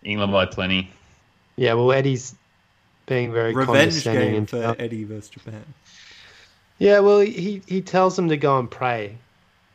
[0.03, 0.91] England by plenty.
[1.57, 2.35] Yeah, well, Eddie's
[3.07, 4.33] being very Revenge condescending.
[4.33, 5.65] game for Eddie versus Japan.
[6.79, 9.17] Yeah, well, he, he tells them to go and pray.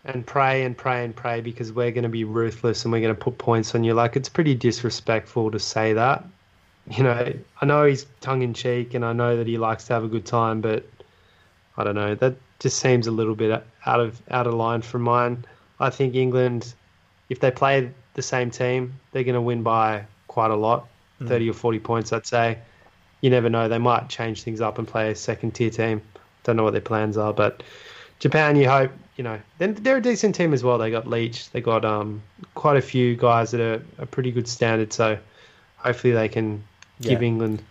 [0.06, 3.16] And pray and pray and pray because we're going to be ruthless and we're going
[3.16, 3.94] to put points on you.
[3.94, 6.26] Like, it's pretty disrespectful to say that.
[6.92, 9.94] You know, I know he's tongue in cheek and I know that he likes to
[9.94, 10.86] have a good time, but
[11.78, 12.16] I don't know.
[12.16, 15.46] That just seems a little bit out of out of line from mine.
[15.80, 16.74] I think England,
[17.30, 20.88] if they play the same team, they're going to win by quite a lot
[21.20, 21.28] hmm.
[21.28, 22.60] 30 or 40 points, I'd say.
[23.22, 23.70] You never know.
[23.70, 26.02] They might change things up and play a second tier team.
[26.44, 27.64] Don't know what their plans are, but
[28.24, 30.78] Japan, you hope, you know, then they're a decent team as well.
[30.78, 32.24] They got Leitch, they got um
[32.56, 34.94] quite a few guys that are a pretty good standard.
[34.94, 35.18] So
[35.76, 36.64] hopefully they can
[37.02, 37.28] give Yeah.
[37.28, 37.62] England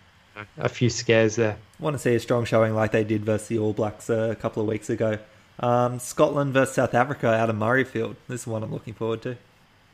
[0.59, 1.57] a few scares there.
[1.79, 4.35] Want to see a strong showing like they did versus the All Blacks uh, a
[4.35, 5.17] couple of weeks ago.
[5.59, 8.15] Um, Scotland versus South Africa out of Murrayfield.
[8.27, 9.35] This is one I'm looking forward to.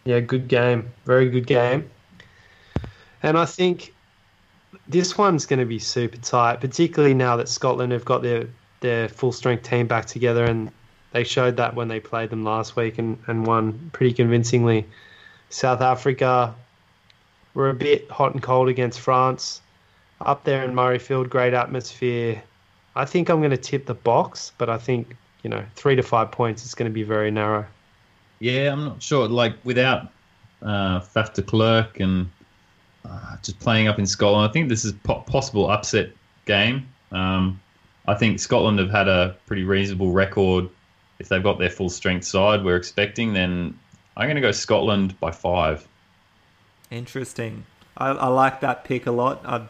[0.04, 0.92] Yeah, good game.
[1.06, 1.90] Very good game.
[3.24, 3.94] And I think
[4.90, 8.48] this one's going to be super tight, particularly now that Scotland have got their,
[8.82, 10.46] their full strength team back together.
[10.46, 10.72] And
[11.12, 14.86] they showed that when they played them last week and, and won pretty convincingly.
[15.50, 16.54] South Africa
[17.54, 19.62] were a bit hot and cold against France.
[20.22, 22.42] Up there in Murrayfield, great atmosphere.
[22.96, 26.04] I think I'm going to tip the Boks, but I think, you know, three to
[26.04, 27.66] five points is going to be very narrow.
[28.40, 29.28] Yeah, I'm not sure.
[29.28, 30.12] Like without
[30.62, 32.30] uh, Faf de Klerk and
[33.06, 36.12] uh, just playing up in Scotland, I think this is po- possible upset
[36.46, 36.88] game.
[37.12, 37.60] Um,
[38.10, 40.68] I think Scotland have had a pretty reasonable record.
[41.20, 43.78] If they've got their full strength side, we're expecting, then
[44.18, 45.88] I'm going to go Scotland by five.
[46.90, 47.66] Interesting.
[47.96, 49.46] I, I like that pick a lot.
[49.46, 49.68] I,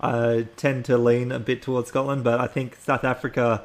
[0.00, 3.64] I tend to lean a bit towards Scotland, but I think South Africa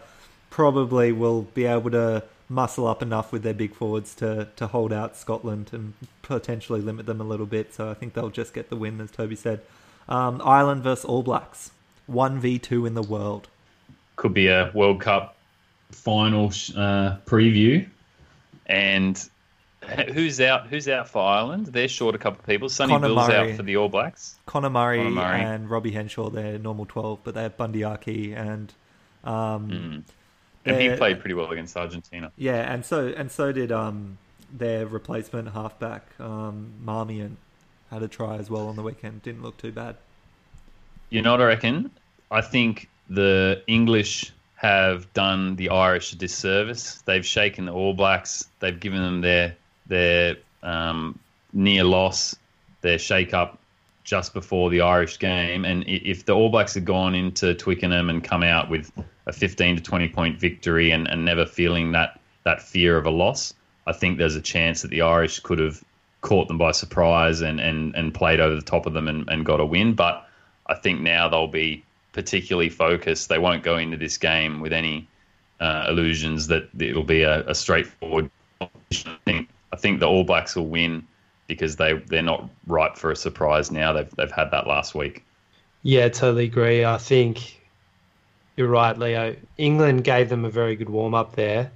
[0.49, 4.91] probably will be able to muscle up enough with their big forwards to, to hold
[4.91, 5.93] out Scotland and
[6.24, 7.72] potentially limit them a little bit.
[7.72, 9.61] So I think they'll just get the win, as Toby said.
[10.09, 11.70] Um, Ireland versus All Blacks.
[12.09, 13.47] 1v2 in the world.
[14.18, 15.36] Could be a World Cup
[15.91, 17.88] final uh, preview.
[18.65, 19.18] And
[20.13, 20.68] who's out?
[20.68, 21.68] Who's out for Ireland?
[21.68, 22.68] They're short a couple of people.
[22.68, 23.51] Sonny Conor Bill's Murray.
[23.51, 24.36] out for the All Blacks.
[24.45, 25.41] Conor Murray, Conor Murray.
[25.41, 28.74] and Robbie Henshaw, they're normal 12, but they have Bundee Aki and.
[29.24, 30.03] Um, Mm.
[30.65, 32.30] And he played pretty well against Argentina.
[32.36, 34.18] Yeah, and so and so did um,
[34.51, 37.38] their replacement halfback, um, Marmion,
[37.89, 39.22] had a try as well on the weekend.
[39.24, 39.95] Didn't look too bad.
[41.09, 41.89] You know what I reckon?
[42.30, 47.01] I think the English have done the Irish a disservice.
[47.05, 48.47] They've shaken the All Blacks.
[48.59, 49.55] They've given them their
[49.85, 51.17] their um,
[51.53, 52.35] near loss,
[52.81, 53.59] their shake up
[54.03, 55.65] just before the Irish game.
[55.65, 58.91] And if the All Blacks had gone into Twickenham and come out with
[59.25, 63.09] a 15 to 20 point victory and, and never feeling that that fear of a
[63.09, 63.53] loss,
[63.85, 65.83] I think there's a chance that the Irish could have
[66.21, 69.45] caught them by surprise and, and, and played over the top of them and, and
[69.45, 69.93] got a win.
[69.93, 70.27] But
[70.67, 71.83] I think now they'll be
[72.18, 73.30] particularly focused.
[73.30, 75.07] They won't go into this game with any
[75.59, 78.32] uh, illusions that it'll be a, a straightforward.
[78.59, 78.68] I
[79.24, 81.07] think I think the All Blacks will win
[81.45, 83.93] because they they're not ripe for a surprise now.
[83.93, 85.24] They've they've had that last week.
[85.84, 86.84] Yeah, totally agree.
[86.84, 87.61] I think
[88.55, 89.36] you're right, Leo.
[89.59, 91.72] England gave them a very good warm up there,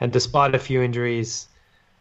[0.00, 1.48] and despite a few injuries,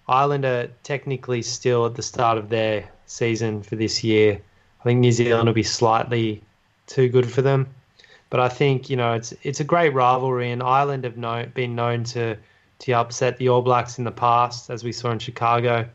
[0.08, 4.40] Ireland are technically still at the start of their season for this year.
[4.80, 6.42] I think New Zealand will be slightly
[6.88, 7.68] too good for them.
[8.30, 12.04] But I think you know it's it's a great rivalry, and Ireland have been known
[12.06, 12.36] to
[12.80, 15.88] to upset the All Blacks in the past, as we saw in Chicago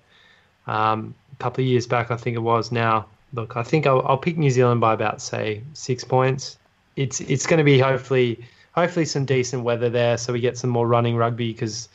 [0.67, 2.11] um, a couple of years back.
[2.11, 2.73] I think it was.
[2.73, 6.57] Now, look, I think I'll, I'll pick New Zealand by about say six points.
[6.97, 10.71] It's it's going to be hopefully hopefully some decent weather there, so we get some
[10.71, 11.89] more running rugby because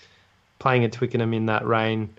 [0.60, 2.10] playing at Twickenham in that rain,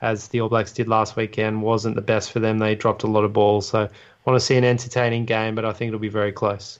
[0.00, 2.58] as the All Blacks did last weekend, wasn't the best for them.
[2.58, 3.88] They dropped a lot of balls, so
[4.26, 6.78] want to see an entertaining game, but I think it'll be very close.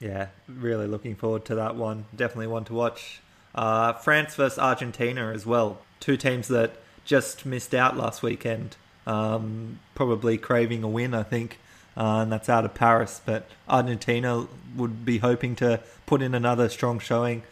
[0.00, 2.06] Yeah, really looking forward to that one.
[2.14, 3.20] Definitely one to watch.
[3.54, 5.78] Uh, France versus Argentina as well.
[6.00, 8.76] Two teams that just missed out last weekend.
[9.06, 11.58] Um, probably craving a win, I think,
[11.96, 13.20] uh, and that's out of Paris.
[13.24, 17.42] But Argentina would be hoping to put in another strong showing.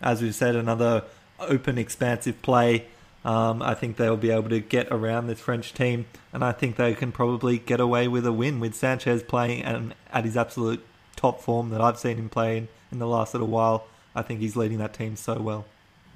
[0.00, 1.04] As we've said, another
[1.40, 2.86] open, expansive play.
[3.26, 6.76] Um, I think they'll be able to get around this French team, and I think
[6.76, 10.86] they can probably get away with a win with Sanchez playing at, at his absolute
[11.16, 13.88] top form that I've seen him play in, in the last little while.
[14.14, 15.64] I think he's leading that team so well.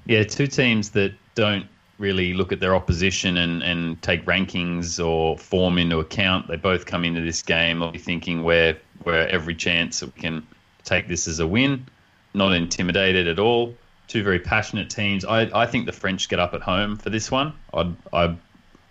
[0.05, 1.65] Yeah, two teams that don't
[1.97, 6.47] really look at their opposition and, and take rankings or form into account.
[6.47, 10.47] They both come into this game thinking we're, we're every chance that we can
[10.85, 11.87] take this as a win,
[12.33, 13.75] not intimidated at all
[14.11, 15.23] two very passionate teams.
[15.23, 17.53] I, I think the French get up at home for this one.
[17.73, 18.35] I I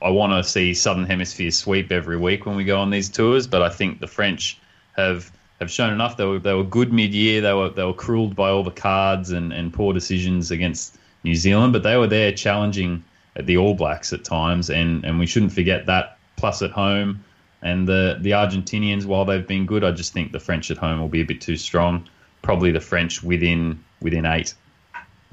[0.02, 3.46] I want to see Southern Hemisphere sweep every week when we go on these tours,
[3.46, 4.58] but I think the French
[4.96, 6.16] have have shown enough.
[6.16, 7.42] They were they were good mid year.
[7.42, 11.34] They were they were cruelled by all the cards and, and poor decisions against New
[11.34, 13.04] Zealand, but they were there challenging
[13.36, 16.16] at the All Blacks at times, and, and we shouldn't forget that.
[16.36, 17.22] Plus at home,
[17.60, 20.98] and the the Argentinians, while they've been good, I just think the French at home
[20.98, 22.08] will be a bit too strong.
[22.40, 24.54] Probably the French within within eight.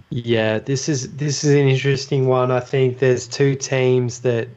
[0.09, 2.49] Yeah, this is this is an interesting one.
[2.51, 4.47] I think there's two teams that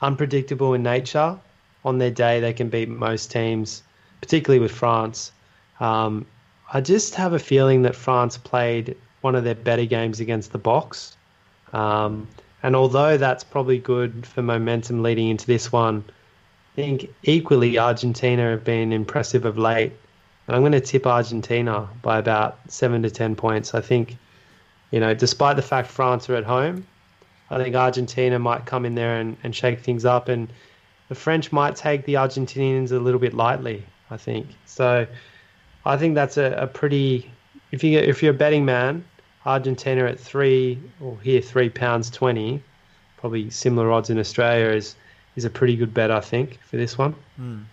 [0.00, 1.38] unpredictable in nature.
[1.84, 3.82] On their day, they can beat most teams,
[4.20, 5.32] particularly with France.
[5.80, 6.26] Um,
[6.72, 10.58] I just have a feeling that France played one of their better games against the
[10.58, 11.16] Boks.
[11.72, 12.28] Um,
[12.62, 16.04] and although that's probably good for momentum leading into this one,
[16.72, 19.92] I think equally Argentina have been impressive of late.
[20.46, 23.74] And I'm going to tip Argentina by about seven to ten points.
[23.74, 24.16] I think
[24.90, 26.86] you know, despite the fact France are at home,
[27.50, 30.52] I think Argentina might come in there and, and shake things up, and
[31.08, 33.84] the French might take the Argentinians a little bit lightly.
[34.10, 35.06] I think so.
[35.84, 37.30] I think that's a, a pretty.
[37.72, 39.04] If you if you're a betting man,
[39.46, 42.62] Argentina at three or here three pounds twenty,
[43.16, 44.96] probably similar odds in Australia is
[45.36, 46.10] is a pretty good bet.
[46.10, 47.14] I think for this one.
[47.40, 47.64] Mm.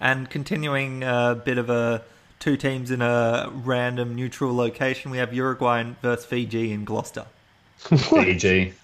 [0.00, 2.02] And continuing a bit of a
[2.40, 5.12] two teams in a random neutral location.
[5.12, 7.26] We have Uruguay versus Fiji in Gloucester.
[7.78, 8.74] Fiji.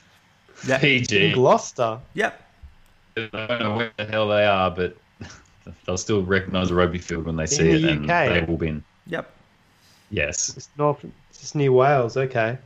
[0.66, 0.78] Yeah.
[0.78, 1.26] Fiji.
[1.26, 1.98] In Gloucester.
[2.14, 2.42] Yep.
[3.16, 4.96] I don't know where the hell they are, but
[5.84, 8.28] they'll still recognise a rugby field when they see the it, and UK.
[8.28, 8.84] they will win.
[9.06, 9.32] Yep.
[10.10, 10.56] Yes.
[10.56, 11.04] It's north.
[11.30, 12.16] It's just near Wales.
[12.16, 12.58] Okay.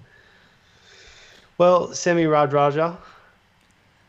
[1.57, 2.97] Well, Semi Radradra.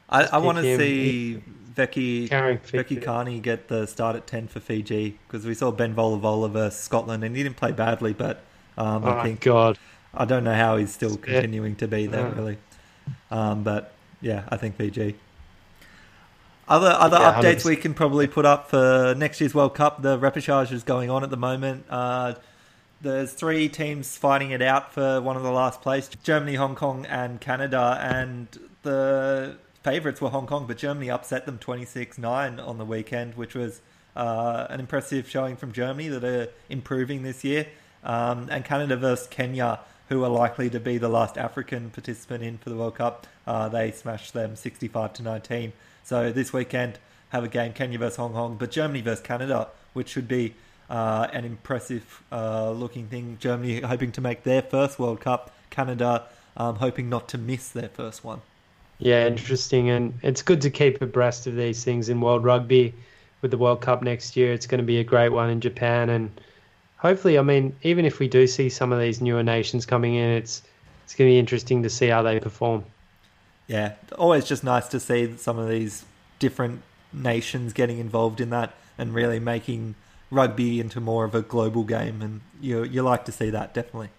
[0.10, 0.80] I, I want to him.
[0.80, 1.42] see
[1.76, 2.98] Becky Fiji.
[2.98, 7.24] Carney get the start at ten for Fiji because we saw Ben Volavola versus Scotland
[7.24, 8.44] and he didn't play badly, but
[8.78, 9.78] um, Oh I think God.
[10.14, 12.36] I don't know how he's still continuing to be there Yeah.
[12.36, 12.58] really.
[13.30, 15.16] Um, but yeah, I think Fiji.
[16.68, 17.66] Other other Yeah, updates 100%.
[17.66, 20.02] we can probably put up for next year's World Cup.
[20.02, 21.86] The repechage is going on at the moment.
[21.90, 22.36] Uh,
[23.02, 27.06] there's three teams fighting it out for one of the last place: Germany, Hong Kong,
[27.08, 27.98] and Canada.
[28.02, 28.48] And
[28.84, 33.82] the favourites were Hong Kong, but Germany upset them 26-9 on the weekend, which was
[34.16, 37.68] uh, an impressive showing from Germany that are improving this year.
[38.04, 39.80] Um, and Canada versus Kenya,
[40.10, 43.70] who are likely to be the last African participant in for the World Cup, uh,
[43.70, 45.74] they smashed them 65 to 19.
[46.04, 50.10] So this weekend have a game Kenya versus Hong Kong, but Germany versus Canada, which
[50.10, 50.56] should be
[50.90, 53.38] uh, an impressive uh, looking thing.
[53.40, 55.54] Germany hoping to make their first World Cup.
[55.70, 56.26] Canada
[56.58, 58.42] um, hoping not to miss their first one.
[59.02, 62.94] Yeah, interesting, and it's good to keep abreast of these things in World Rugby
[63.42, 64.54] with the World Cup next year.
[64.54, 66.30] It's going to be a great one in Japan, and
[66.98, 70.30] hopefully, I mean, even if we do see some of these newer nations coming in,
[70.30, 70.62] it's
[71.04, 72.86] it's going to be interesting to see how they perform.
[73.66, 76.06] Yeah, always just nice to see some of these
[76.38, 79.96] different nations getting involved in that and really making
[80.30, 84.10] rugby into more of a global game, and you you like to see that definitely.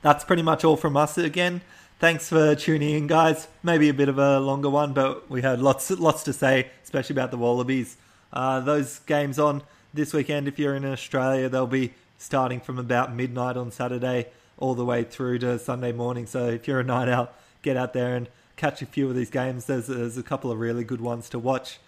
[0.00, 1.60] That's pretty much all from us again.
[2.04, 3.48] Thanks for tuning in, guys.
[3.62, 7.14] Maybe a bit of a longer one, but we had lots lots to say, especially
[7.14, 7.96] about the Wallabies.
[8.30, 9.62] Uh, those games on
[9.94, 10.46] this weekend.
[10.46, 14.26] If you're in Australia, they'll be starting from about midnight on Saturday
[14.58, 16.26] all the way through to Sunday morning.
[16.26, 19.30] So if you're a night out, get out there and catch a few of these
[19.30, 19.64] games.
[19.64, 21.78] There's, there's a couple of really good ones to watch.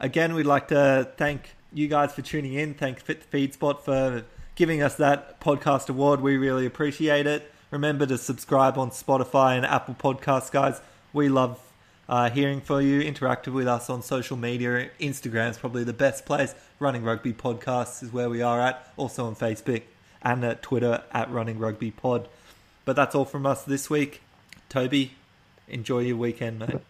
[0.00, 2.74] Again, we'd like to thank you guys for tuning in.
[2.74, 4.24] Thank Fit Feedspot for
[4.56, 6.22] giving us that podcast award.
[6.22, 7.48] We really appreciate it.
[7.70, 10.80] Remember to subscribe on Spotify and Apple Podcasts, guys.
[11.12, 11.60] We love
[12.08, 13.00] uh, hearing from you.
[13.00, 14.90] Interact with us on social media.
[14.98, 16.52] Instagram is probably the best place.
[16.80, 18.92] Running Rugby Podcasts is where we are at.
[18.96, 19.82] Also on Facebook
[20.20, 22.28] and at Twitter at Running Rugby Pod.
[22.84, 24.20] But that's all from us this week.
[24.68, 25.12] Toby,
[25.68, 26.80] enjoy your weekend, mate.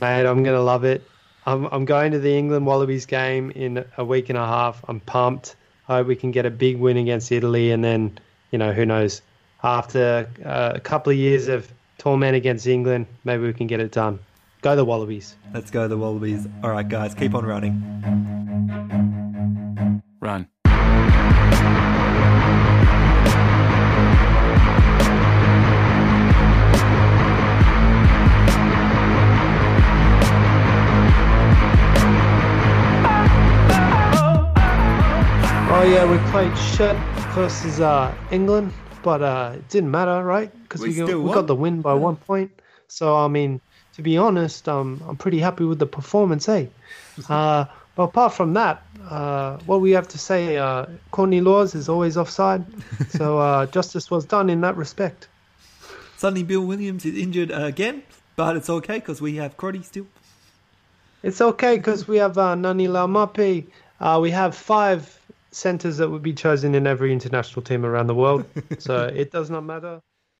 [0.00, 1.08] Mate, I'm gonna love it.
[1.46, 4.84] I'm I'm going to the England Wallabies game in a week and a half.
[4.88, 5.54] I'm pumped.
[5.88, 8.18] I hope we can get a big win against Italy, and then
[8.50, 9.22] you know who knows.
[9.64, 13.92] After uh, a couple of years of torment against England, maybe we can get it
[13.92, 14.18] done.
[14.60, 15.36] Go the Wallabies.
[15.54, 16.48] Let's go the Wallabies.
[16.64, 17.80] All right, guys, keep on running.
[20.20, 20.48] Run.
[35.74, 36.96] Oh yeah, we played shit
[37.34, 40.50] versus uh, England, but uh, it didn't matter, right?
[40.62, 42.50] Because We we, got, we got the win by one point.
[42.88, 43.60] So I mean,
[43.94, 46.66] to be honest, um, I'm pretty happy with the performance, eh?
[47.28, 51.90] Uh, but apart from that, uh, what we have to say, uh, Courtney Lawes is
[51.90, 52.64] always offside,
[53.10, 55.28] so uh, justice was done in that respect.
[56.16, 58.02] Sonny, Bill Williams is injured again,
[58.36, 60.06] but it's okay because we have Crotty still.
[61.22, 63.66] It's okay because we have uh, Ngani Laumape.
[64.00, 65.20] Uh, we have five
[65.52, 68.46] centres that would be chosen in every international team around the world,
[68.78, 70.00] so it does not matter.